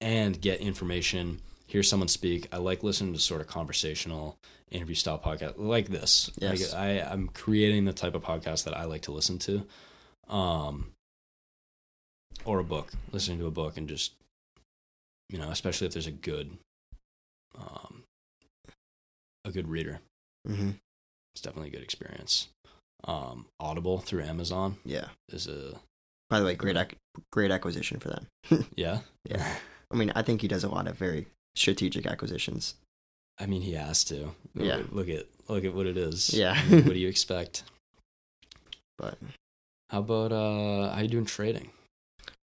[0.02, 2.48] and get information, hear someone speak.
[2.52, 4.38] I like listening to sort of conversational
[4.70, 6.30] interview style podcast like this.
[6.38, 6.74] Yes.
[6.74, 9.66] Like I, I'm creating the type of podcast that I like to listen to.
[10.28, 10.92] Um
[12.44, 14.14] or a book, listening to a book and just
[15.30, 16.58] you know, especially if there's a good
[17.58, 17.97] um
[19.48, 20.00] a good reader.
[20.46, 20.72] hmm
[21.34, 22.48] It's definitely a good experience.
[23.06, 25.10] Um Audible through Amazon Yeah.
[25.30, 25.80] is a
[26.30, 26.98] By the way, great ac-
[27.32, 28.28] great acquisition for them.
[28.76, 29.00] yeah.
[29.30, 29.56] Yeah.
[29.92, 32.76] I mean, I think he does a lot of very strategic acquisitions.
[33.40, 34.36] I mean, he has to.
[34.56, 34.82] Yeah.
[34.92, 36.34] Look at look at what it is.
[36.34, 36.56] Yeah.
[36.70, 37.64] what do you expect?
[38.98, 39.18] But
[39.92, 41.72] How about uh how you doing trading?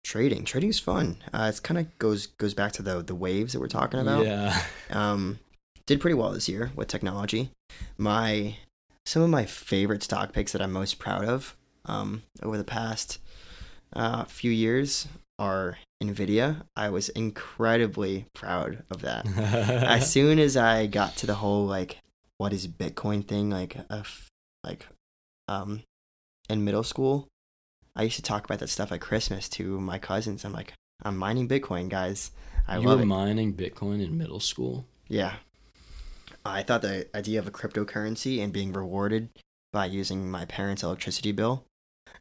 [0.03, 1.17] trading, trading is fun.
[1.31, 4.25] Uh, it's kind of goes goes back to the the waves that we're talking about.
[4.25, 4.61] Yeah.
[4.89, 5.39] Um,
[5.85, 7.51] did pretty well this year with technology.
[7.97, 8.57] My
[9.05, 11.55] some of my favorite stock picks that I'm most proud of
[11.85, 13.19] um, over the past
[13.93, 15.07] uh, few years
[15.39, 16.63] are Nvidia.
[16.75, 19.25] I was incredibly proud of that.
[19.37, 21.97] as soon as I got to the whole like
[22.37, 24.29] what is Bitcoin thing, like a f-
[24.63, 24.87] like
[25.47, 25.81] um
[26.49, 27.27] in middle school,
[27.95, 30.45] I used to talk about that stuff at Christmas to my cousins.
[30.45, 30.73] I'm like,
[31.03, 32.31] I'm mining Bitcoin, guys.
[32.67, 33.07] I you love were it.
[33.07, 34.85] mining Bitcoin in middle school.
[35.07, 35.33] Yeah.
[36.45, 39.29] I thought the idea of a cryptocurrency and being rewarded
[39.73, 41.63] by using my parents' electricity bill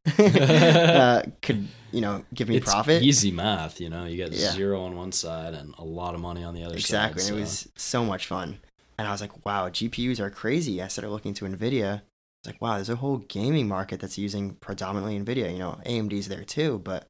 [0.18, 3.02] uh, could, you know, give me it's profit.
[3.02, 4.04] easy math, you know.
[4.04, 4.52] You get Yeah.
[4.52, 7.22] zero on one side and a lot of money on the other Exactly.
[7.22, 7.30] side.
[7.30, 8.58] and it was so much fun.
[8.98, 10.80] And I was like, wow, GPUs are crazy.
[10.82, 12.02] I started looking to NVIDIA.
[12.42, 15.52] It's like, wow, there's a whole gaming market that's using predominantly NVIDIA.
[15.52, 17.06] You know, AMD's there too, but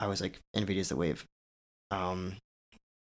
[0.00, 1.24] I was like, NVIDIA's the wave.
[1.90, 2.36] Um,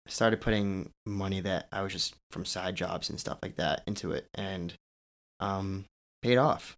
[0.08, 4.12] started putting money that I was just from side jobs and stuff like that into
[4.12, 4.74] it and
[5.40, 5.86] um,
[6.22, 6.78] paid off.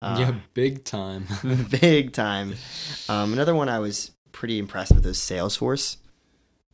[0.00, 1.26] Uh, yeah, big time.
[1.80, 2.54] big time.
[3.08, 5.96] Um, another one I was pretty impressed with is Salesforce.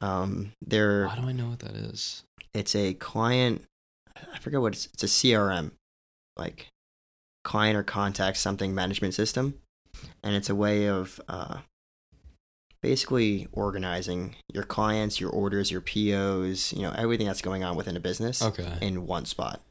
[0.00, 2.24] Um, they're Why do I know what that is?
[2.54, 3.64] it's a client
[4.32, 5.72] i forget what it's it's a crm
[6.36, 6.68] like
[7.42, 9.54] client or contact something management system
[10.22, 11.58] and it's a way of uh,
[12.84, 17.96] basically organizing your clients, your orders, your POs, you know, everything that's going on within
[17.96, 18.76] a business Okay.
[18.82, 19.62] in one spot.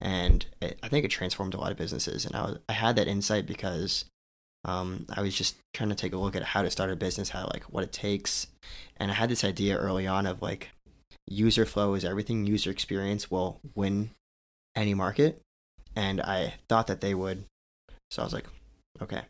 [0.00, 2.24] And it, I think it transformed a lot of businesses.
[2.24, 4.04] And I was, I had that insight because
[4.64, 7.30] um, I was just trying to take a look at how to start a business,
[7.30, 8.46] how like what it takes,
[8.96, 10.70] and I had this idea early on of like
[11.26, 12.46] user flow is everything.
[12.46, 14.10] User experience will win
[14.76, 15.40] any market,
[15.96, 17.44] and I thought that they would.
[18.12, 18.46] So I was like,
[19.02, 19.22] okay,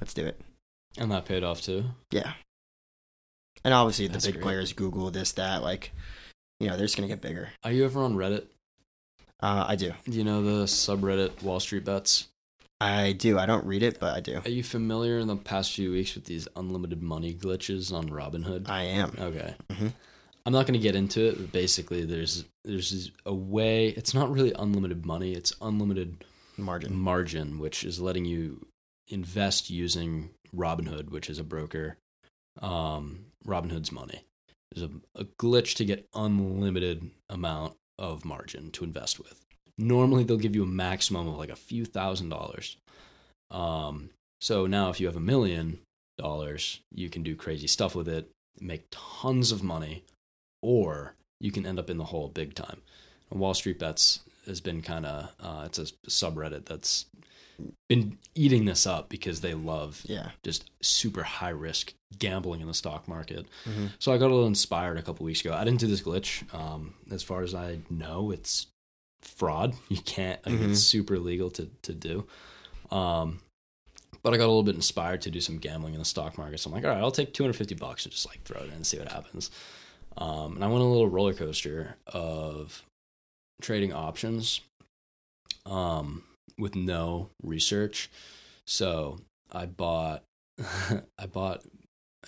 [0.00, 0.40] let's do it.
[0.98, 1.84] And that paid off too.
[2.10, 2.32] Yeah.
[3.64, 4.42] And obviously the That's big great.
[4.42, 5.92] players, Google, this, that, like,
[6.60, 7.50] you know, they're just gonna get bigger.
[7.64, 8.44] Are you ever on Reddit?
[9.40, 9.92] Uh, I do.
[10.04, 12.28] Do you know the subreddit Wall Street Bets?
[12.80, 13.38] I do.
[13.38, 14.40] I don't read it, but I do.
[14.44, 18.68] Are you familiar in the past few weeks with these unlimited money glitches on Robinhood?
[18.68, 19.14] I am.
[19.18, 19.54] Okay.
[19.70, 19.92] Mhm.
[20.44, 23.88] I'm not going to get into it, but basically, there's there's a way.
[23.88, 25.32] It's not really unlimited money.
[25.32, 26.24] It's unlimited
[26.56, 26.96] Margin.
[26.96, 28.66] margin, which is letting you
[29.12, 31.96] invest using Robinhood, which is a broker.
[32.60, 34.24] Um, Robinhood's money.
[34.72, 39.40] There's a, a glitch to get unlimited amount of margin to invest with.
[39.78, 42.76] Normally, they'll give you a maximum of like a few thousand dollars.
[43.50, 44.10] Um,
[44.40, 45.80] so now, if you have a million
[46.18, 50.04] dollars, you can do crazy stuff with it, make tons of money,
[50.62, 52.82] or you can end up in the hole big time.
[53.30, 57.06] And Wall Street Bets has been kind of uh, it's a subreddit that's
[57.88, 60.30] been eating this up because they love Yeah.
[60.42, 63.46] just super high risk gambling in the stock market.
[63.64, 63.90] Mhm.
[63.98, 65.52] So I got a little inspired a couple weeks ago.
[65.54, 66.52] I didn't do this glitch.
[66.54, 68.66] Um, as far as I know, it's
[69.22, 69.74] fraud.
[69.88, 70.44] You can't.
[70.46, 70.70] Like, Mhm.
[70.70, 72.26] It's super legal to to do.
[72.90, 73.40] Um,
[74.22, 76.58] but I got a little bit inspired to do some gambling in the stock market.
[76.58, 78.74] So I'm like, all right, I'll take 250 bucks and just like throw it in
[78.74, 79.50] and see what happens.
[80.16, 82.82] Um, and I went on a little roller coaster of
[83.60, 84.60] trading options
[85.66, 86.24] um,
[86.58, 88.10] with no research.
[88.64, 89.18] So
[89.50, 90.24] I bought,
[91.18, 91.62] I bought,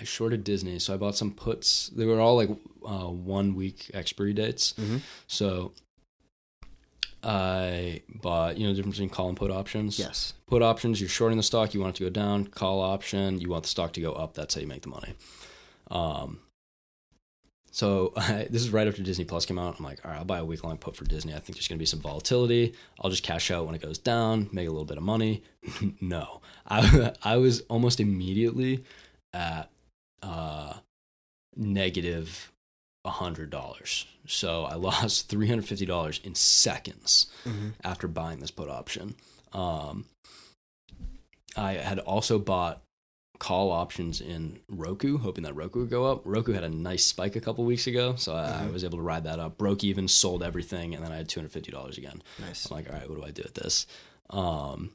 [0.00, 0.78] I shorted Disney.
[0.78, 1.88] So I bought some puts.
[1.88, 2.50] They were all like
[2.84, 4.74] uh, one week expiry dates.
[4.78, 5.00] Mhm.
[5.26, 5.72] So
[7.22, 9.98] I bought, you know, the difference between call and put options.
[9.98, 10.34] Yes.
[10.46, 12.46] Put options, you're shorting the stock, you want it to go down.
[12.48, 14.34] Call option, you want the stock to go up.
[14.34, 15.14] That's how you make the money.
[15.90, 16.40] Um,
[17.74, 19.74] so I, this is right after Disney Plus came out.
[19.78, 21.32] I'm like, all right, I'll buy a week long put for Disney.
[21.34, 22.72] I think there's going to be some volatility.
[23.00, 25.42] I'll just cash out when it goes down, make a little bit of money.
[26.00, 28.84] no, I I was almost immediately
[29.32, 29.70] at
[30.22, 30.74] uh,
[31.56, 32.52] negative
[33.04, 34.06] hundred dollars.
[34.26, 37.70] So I lost three hundred fifty dollars in seconds Mm-hmm.
[37.84, 39.16] after buying this put option.
[39.52, 40.06] Um,
[41.56, 42.82] I had also bought
[43.44, 46.22] call options in Roku, hoping that Roku would go up.
[46.24, 48.72] Roku had a nice spike a couple weeks ago, so I, I Mhm.
[48.72, 49.58] was able to ride that up.
[49.58, 52.22] Broke even, sold everything, and then I had two hundred fifty dollars again.
[52.40, 52.70] Nice.
[52.70, 53.86] I'm like, all right, what do I do with this?
[54.30, 54.92] Um,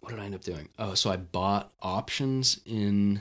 [0.00, 0.70] what did I end up doing?
[0.78, 3.20] Oh, so I bought options in.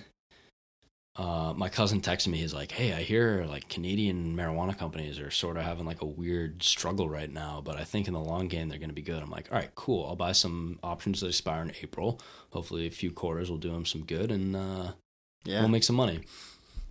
[1.18, 2.40] Uh, my cousin texted me.
[2.40, 6.06] He's like, "Hey, I hear like Canadian marijuana companies are sort of having like a
[6.06, 9.02] weird struggle right now, but I think in the long game they're going to be
[9.02, 10.06] good." I'm like, "All right, cool.
[10.08, 12.20] I'll buy some options that expire in April.
[12.50, 14.92] Hopefully, a few quarters will do them some good, and uh,
[15.46, 15.62] Yeah.
[15.62, 16.20] we'll make some money."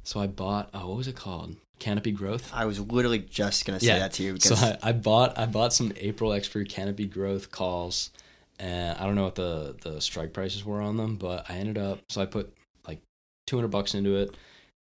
[0.04, 0.70] So I bought.
[0.72, 1.56] Oh, what was it called?
[1.78, 2.50] Canopy Growth.
[2.54, 3.98] I was literally just gonna say Yeah.
[3.98, 8.10] that to you So I, I bought I bought some April expiry canopy growth calls,
[8.58, 11.76] and I don't know what the the strike prices were on them, but I ended
[11.76, 12.54] up so I put
[13.44, 14.36] like two hundred bucks into it,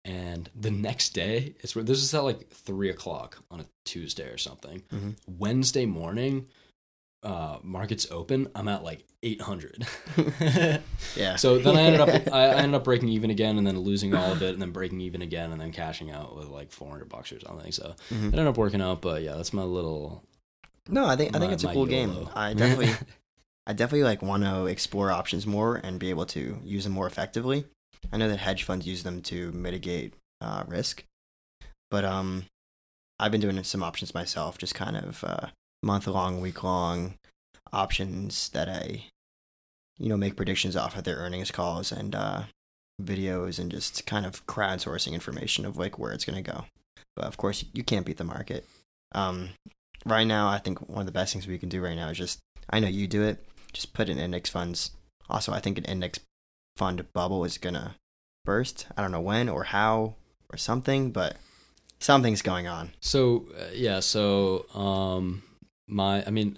[0.03, 4.37] and the next day it's this is at like three o'clock on a Tuesday or
[4.37, 4.81] something.
[4.93, 5.15] Mhm.
[5.27, 6.47] Wednesday morning,
[7.23, 8.47] uh, markets open.
[8.55, 9.85] I'm at like eight hundred.
[11.15, 11.35] yeah.
[11.35, 14.31] So then I ended up I ended up breaking even again, and then losing all
[14.31, 17.09] of it, and then breaking even again, and then cashing out with like four hundred
[17.09, 17.71] bucks or something.
[17.71, 18.27] So Mhm.
[18.27, 20.23] it ended up working out, but yeah, that's my little.
[20.87, 22.29] No, I think I think it's a my cool game.
[22.35, 22.93] I definitely
[23.67, 27.07] I definitely like want to explore options more and be able to use them more
[27.07, 27.65] effectively.
[28.11, 31.03] I know that hedge funds use them to mitigate uh, risk,
[31.89, 32.45] but um,
[33.19, 35.47] I've been doing some options myself, just kind of uh,
[35.83, 37.15] month long, week long
[37.71, 39.05] options that I,
[39.97, 42.43] you know, make predictions off of their earnings calls and uh,
[43.01, 46.65] videos and just kind of crowdsourcing information of like where it's gonna go.
[47.15, 48.65] But of course, you can't beat the market.
[49.13, 49.49] Um,
[50.05, 52.17] right now, I think one of the best things we can do right now is
[52.17, 53.43] just I know you do it.
[53.73, 54.91] Just put in index funds.
[55.29, 56.19] Also, I think an index
[56.77, 57.95] fund bubble is gonna
[58.43, 58.87] burst.
[58.95, 60.15] I don't know when or how
[60.51, 61.37] or something, but
[61.99, 62.91] something's going on.
[62.99, 65.43] So uh, yeah, so um,
[65.87, 66.57] my I mean,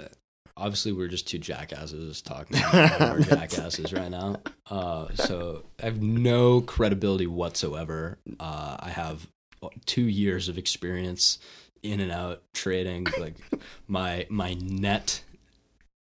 [0.56, 2.60] obviously we're just two jackasses talking.
[2.74, 4.38] we're jackasses right now.
[4.70, 8.18] Uh, so I have no credibility whatsoever.
[8.40, 9.28] Uh, I have
[9.86, 11.40] two years of experience
[11.84, 13.08] in and out trading.
[13.20, 13.36] Like
[13.88, 15.22] my my net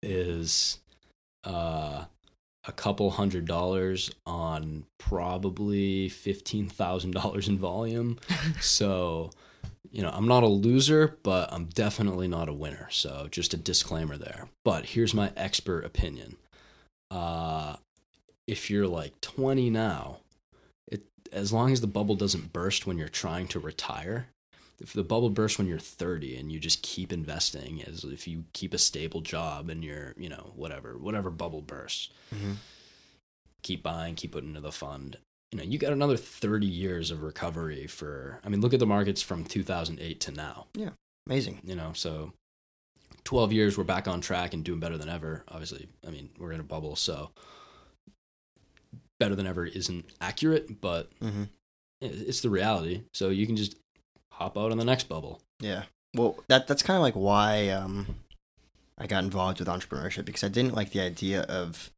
[0.02, 0.80] is
[1.44, 2.06] uh
[2.68, 8.20] a couple hundred dollars on probably fifteen thousand dollars in volume.
[8.62, 9.30] so,
[9.92, 12.88] you know, I'm not a loser, but I'm definitely not a winner.
[12.92, 14.50] So, just a disclaimer there.
[14.64, 16.38] But here's my expert opinion.
[17.12, 17.76] Uh,
[18.48, 20.18] if you're like 20 now,
[20.88, 24.28] it as long as the bubble doesn't burst when you're trying to retire,
[24.82, 28.44] if the bubble bursts when you're 30 and you just keep investing as if you
[28.54, 32.54] keep a stable job and you're you know whatever whatever bubble bursts Mm-hmm.
[33.64, 35.18] keep buying keep putting into the fund
[35.52, 38.86] you know you got another 30 years of recovery for i mean look at the
[38.86, 40.90] markets from 2008 to now Yeah.
[41.28, 41.62] Amazing.
[41.64, 42.34] you know so
[43.24, 46.52] 12 years we're back on track and doing better than ever obviously i mean we're
[46.52, 47.32] in a bubble so
[49.20, 51.44] better than ever isn't accurate but Mm-hmm.
[52.02, 53.76] it's the reality so you can just
[54.38, 55.84] hop out on the next bubble Yeah.
[56.14, 58.16] Well, that that's kind of like why um,
[58.98, 61.92] I got involved with entrepreneurship because I didn't like the idea of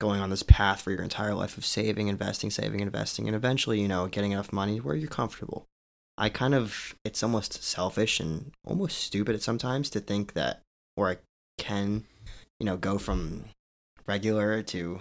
[0.00, 3.80] going on this path for your entire life of saving, investing, saving, investing, and eventually,
[3.80, 5.66] you know, getting enough money where you're comfortable.
[6.16, 10.62] I kind of it's almost selfish and almost stupid at sometimes to think that
[10.94, 11.16] where I
[11.58, 12.04] can,
[12.60, 13.44] you know, go from
[14.06, 15.00] regular to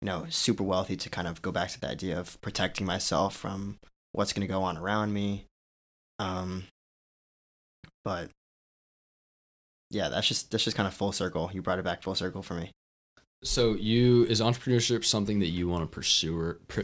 [0.00, 3.36] you know, super wealthy to kind of go back to the idea of protecting myself
[3.36, 3.78] from
[4.12, 5.44] what's going to go on around me.
[6.18, 6.64] Um
[8.04, 8.30] but
[9.90, 11.50] yeah, that's just that's just kind of full circle.
[11.52, 12.70] You brought it back full circle for me.
[13.44, 16.82] So you is entrepreneurship something that you want to pursue or pr-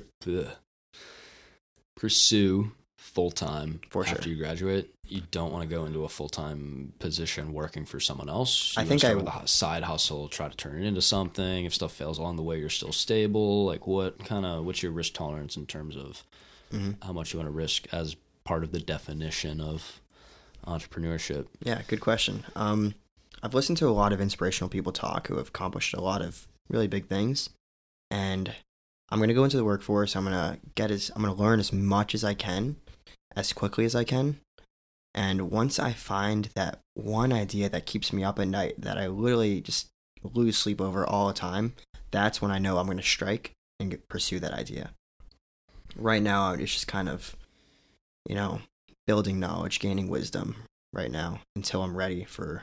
[1.96, 4.32] pursue full time For after sure.
[4.32, 4.90] you graduate?
[5.06, 8.74] You don't want to go into a full time position working for someone else.
[8.76, 11.64] You I think I- with a side hustle, try to turn it into something.
[11.64, 13.64] If stuff fails along the way, you're still stable.
[13.66, 16.22] Like what kind of what's your risk tolerance in terms of
[16.70, 20.00] hmm how much you want to risk as part of the definition of
[20.66, 21.46] entrepreneurship?
[21.62, 22.44] Yeah, good question.
[22.54, 22.94] Um,
[23.42, 26.46] I've listened to a lot of inspirational people talk who have accomplished a lot of
[26.68, 27.50] really big things,
[28.10, 28.54] and
[29.10, 30.16] I'm gonna go into the workforce.
[30.16, 32.76] I'm gonna get as I'm gonna learn as much as I can,
[33.36, 34.40] as quickly as I can,
[35.14, 39.06] and once I find that one idea that keeps me up at night that I
[39.06, 39.88] literally just
[40.22, 41.74] lose sleep over all the time,
[42.10, 44.90] that's when I know I'm gonna strike and pursue that idea.
[45.96, 47.36] Right now, it's just kind of,
[48.28, 48.60] you know,
[49.06, 50.56] building knowledge, gaining wisdom,
[50.92, 52.62] right now until I'm ready for,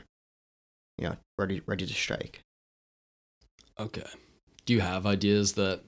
[0.98, 2.40] you know, ready ready to strike.
[3.78, 4.06] Okay.
[4.64, 5.80] Do you have ideas that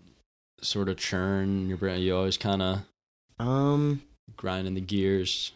[0.61, 2.01] sort of churn your brain?
[2.03, 2.81] You always kind of
[3.39, 4.03] Um,
[4.37, 5.53] grinding the gears.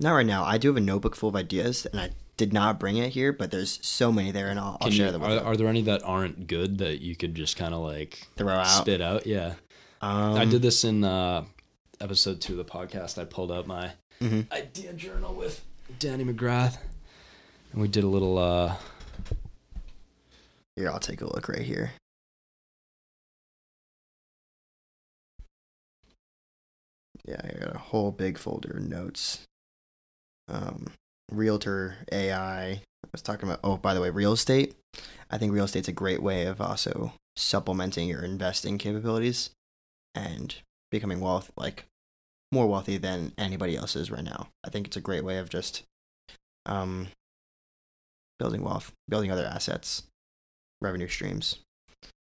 [0.00, 0.44] not right now.
[0.44, 3.32] I do have a notebook full of ideas, and I did not bring it here,
[3.32, 5.68] but there's so many there, and I'll, I'll share you, them with are, are there
[5.68, 8.64] any that aren't good that you could just kind of like Throw out.
[8.66, 9.26] spit out?
[9.26, 9.54] Yeah.
[10.00, 11.44] Um, I did this in uh,
[12.04, 13.18] episode two of the podcast.
[13.18, 14.52] I pulled out my mhm.
[14.52, 15.64] idea journal with
[15.98, 16.76] Danny McGrath,
[17.72, 18.36] and we did a little.
[18.36, 18.76] uh
[20.76, 21.92] Here, I'll take a look right here.
[27.26, 29.40] Yeah, I got a whole big folder of notes.
[30.46, 30.88] Um,
[31.32, 32.68] realtor AI.
[32.72, 32.82] I
[33.12, 33.60] was talking about.
[33.64, 34.74] Oh, by the way, real estate.
[35.30, 39.50] I think real estate's a great way of also supplementing your investing capabilities
[40.14, 40.54] and
[40.90, 41.86] becoming wealth like
[42.54, 44.48] more wealthy than anybody else is right now.
[44.64, 45.82] I think it's a great way of just
[46.66, 47.08] um
[48.38, 50.04] building wealth, building other assets,
[50.80, 51.58] revenue streams.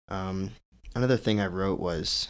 [0.09, 0.53] Um,
[0.94, 2.28] another thing I wrote was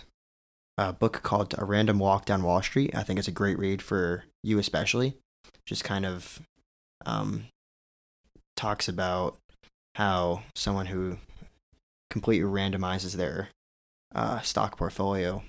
[0.78, 2.94] a book called A Random Walk Down Wall Street.
[2.94, 5.16] I think it's a great read for you, especially.
[5.66, 6.40] Just kind of
[7.06, 7.46] um,
[8.56, 9.36] talks about
[9.96, 11.18] how someone who
[12.10, 13.48] completely randomizes their
[14.14, 15.42] uh, stock portfolio,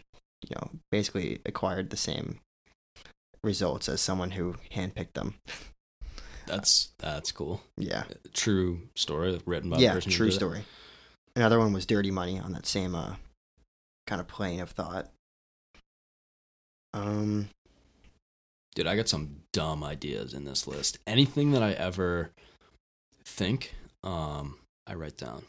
[0.43, 2.39] you know, basically acquired the same
[3.43, 5.35] results as someone who handpicked them.
[6.45, 7.61] That's that's cool.
[7.77, 8.03] Yeah.
[8.33, 10.35] True story written by yeah, person true did it.
[10.35, 10.65] story.
[11.35, 13.15] Another one was Dirty Money on that same uh,
[14.07, 15.09] kind of plane of thought.
[16.93, 17.49] Um,
[18.75, 20.97] Dude, I got some dumb ideas in this list.
[21.07, 22.31] Anything that I ever
[23.23, 25.43] think, um, I write down.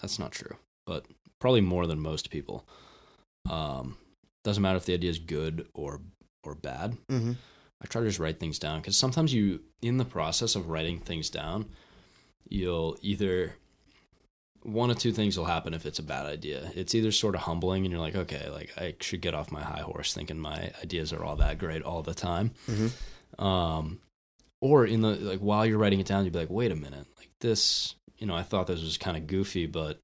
[0.00, 0.56] That's not true,
[0.86, 1.06] but
[1.40, 2.66] probably more than most people.
[3.48, 3.96] Um,
[4.44, 6.00] doesn't matter if the idea is good or
[6.44, 6.96] or bad.
[7.08, 7.36] mhm.
[7.82, 10.98] I try to just write things down because sometimes you, in the process of writing
[11.00, 11.66] things down,
[12.48, 13.54] you'll either
[14.62, 16.70] one of two things will happen if it's a bad idea.
[16.74, 19.62] It's either sort of humbling and you're like, okay, like I should get off my
[19.62, 22.50] high horse thinking my ideas are all that great all the time.
[22.66, 23.42] Mhm.
[23.42, 24.00] Um,
[24.60, 27.06] or in the like while you're writing it down, you'd be like, wait a minute,
[27.16, 30.00] like this, you know, I thought this was kind of goofy, but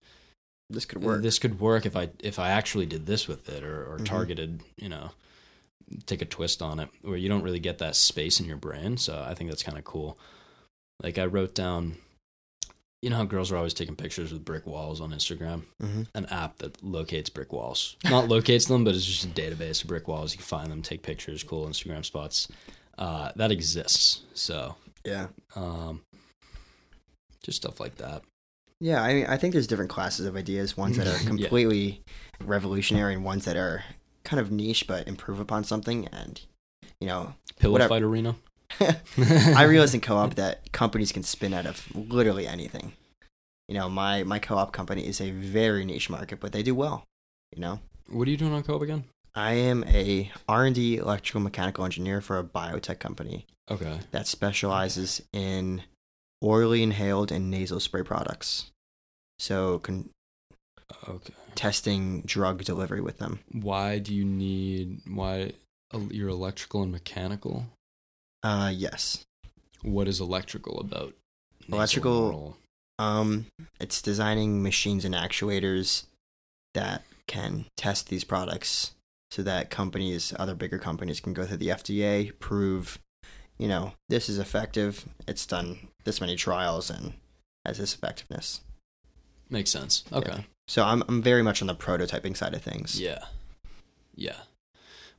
[0.71, 1.23] this could work.
[1.23, 4.05] this could work if I if I actually did this with it or, or Mhm.
[4.07, 5.11] targeted, you know,
[6.07, 8.97] take a twist on it where you don't really get that space in your brain.
[8.97, 10.19] So I think that's kind of cool.
[11.03, 11.99] Like I wrote down,
[13.03, 15.63] you know how girls are always taking pictures with brick walls on Instagram?
[15.81, 17.97] hmm An app that locates brick walls.
[18.05, 20.33] Not locates them, but it's just a database of brick walls.
[20.33, 22.49] You can find them, take pictures, cool Instagram spots.
[22.99, 24.23] Uh, that exists.
[24.35, 24.75] So,
[25.05, 25.29] Yeah.
[25.55, 26.01] um,
[27.45, 28.23] just stuff like that.
[28.81, 30.77] Yeah, I mean, I think there's different classes of ideas.
[30.77, 31.27] Ones that are Yeah.
[31.27, 32.03] completely
[32.45, 33.85] revolutionary, and ones that are
[34.25, 36.07] kind of niche but improve upon something.
[36.09, 36.41] And
[37.01, 37.89] you know, Pillow Whatever.
[37.89, 38.37] fight arena.
[39.57, 42.93] I realize in co-op that companies can spin out of literally anything.
[43.69, 47.05] You know, my my co-op company is a very niche market, but they do well.
[47.55, 49.05] You know, What are you doing on Co-op again?
[49.35, 54.01] I am a R&D electrical mechanical engineer for a biotech company Okay.
[54.11, 55.83] that specializes in
[56.47, 58.71] orally inhaled and nasal spray products.
[59.39, 60.11] So, con-
[61.09, 61.35] Okay.
[61.57, 63.41] testing drug delivery with them.
[63.51, 65.53] Why do you need why
[66.11, 67.67] you're electrical and mechanical?
[68.45, 69.25] Uh, yes.
[69.83, 71.15] What is electrical about?
[71.69, 72.57] Electrical-?
[72.99, 73.47] Um,
[73.81, 76.05] it's designing machines and actuators
[76.75, 78.93] that can test these products
[79.33, 83.01] so that companies, other bigger companies, can go through the FDA, prove,
[83.59, 85.05] you know, this is effective.
[85.27, 87.13] It's done this many trials and
[87.67, 88.61] has this effectiveness.
[89.51, 90.05] makes sense.
[90.13, 90.47] Okay.
[90.69, 92.99] So I'm I'm very much on the prototyping side of things.
[93.01, 93.25] Yeah.
[94.15, 94.39] Yeah.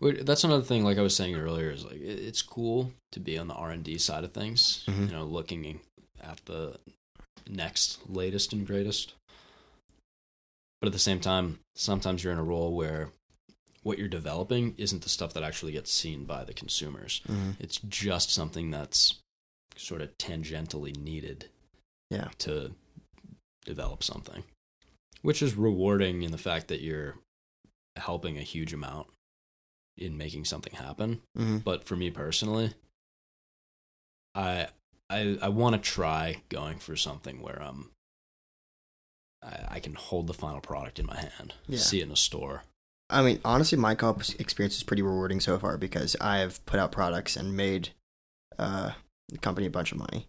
[0.01, 0.84] That's another thing.
[0.84, 3.84] Like I was saying earlier, is like it's cool to be on the R and
[3.84, 4.84] D side of things.
[4.88, 5.07] Mhm.
[5.07, 5.80] You know, looking
[6.22, 6.77] at the
[7.47, 9.14] next, latest, and greatest.
[10.81, 13.09] But at the same time, sometimes you're in a role where
[13.84, 17.22] what you're developing isn't the stuff that actually gets seen by the consumers.
[17.27, 17.55] Mhm.
[17.59, 19.15] It's just something that's
[19.78, 21.49] sort of tangentially needed
[22.10, 22.30] Yeah.
[22.40, 22.76] to
[23.66, 24.44] develop something,
[25.22, 27.18] which is rewarding in the fact that you're
[27.95, 29.08] helping a huge amount
[29.98, 31.22] in making something happen.
[31.36, 31.64] Mhm.
[31.64, 32.74] But for me personally,
[34.36, 34.68] I
[35.10, 37.91] I I want to try going for something where um
[39.44, 41.80] I, I can hold the final product in my hand, Yeah.
[41.80, 42.64] see it in a store.
[43.10, 46.80] I mean, honestly, my co-op experience is pretty rewarding so far because I have put
[46.80, 47.90] out products and made
[48.60, 48.94] uh,
[49.30, 50.28] the company a bunch of money.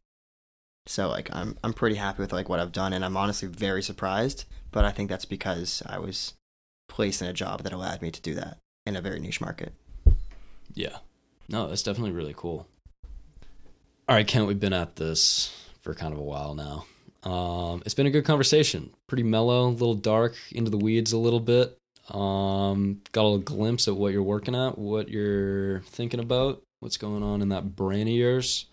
[0.87, 3.83] So like, I'm I'm pretty happy with like what I've done, and I'm honestly very
[3.83, 4.45] surprised.
[4.71, 6.35] But I think that's because I was
[6.89, 9.73] placed in a job that allowed me to do that in a very niche market.
[10.75, 10.99] Yeah.
[11.49, 12.67] No, that's definitely really cool.
[14.09, 16.87] All right, Kent, we've been at this for kind of a while now.
[17.29, 18.91] Um, it's been a good conversation.
[19.07, 21.77] Pretty mellow, a little dark, into the weeds a little bit.
[22.11, 26.97] Um, got a little glimpse at what you're working at, what you're thinking about, what's
[26.97, 28.67] going on in that brain of yours.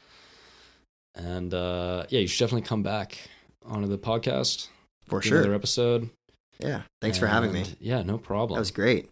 [1.16, 3.18] And uh, yeah, you should definitely come back
[3.66, 4.68] onto the podcast.
[5.08, 5.38] For sure.
[5.40, 6.10] Another episode.
[6.60, 6.82] Yeah.
[7.02, 7.64] Thanks for having me.
[7.80, 8.56] Yeah, no problem.
[8.58, 9.10] That was great.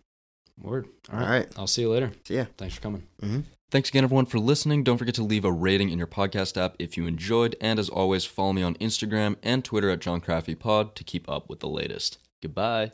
[0.61, 0.87] Word.
[1.11, 1.29] All All right.
[1.29, 1.53] right.
[1.57, 2.11] I'll see you later.
[2.27, 2.45] See ya.
[2.57, 3.03] Thanks for coming.
[3.19, 3.39] hmm
[3.71, 4.83] Thanks again, everyone, for listening.
[4.83, 7.55] Don't forget to leave a rating in your podcast app if you enjoyed.
[7.59, 11.27] And as always, follow me on Instagram and Twitter at John Crafty Pod to keep
[11.27, 12.19] up with the latest.
[12.43, 12.91] Goodbye.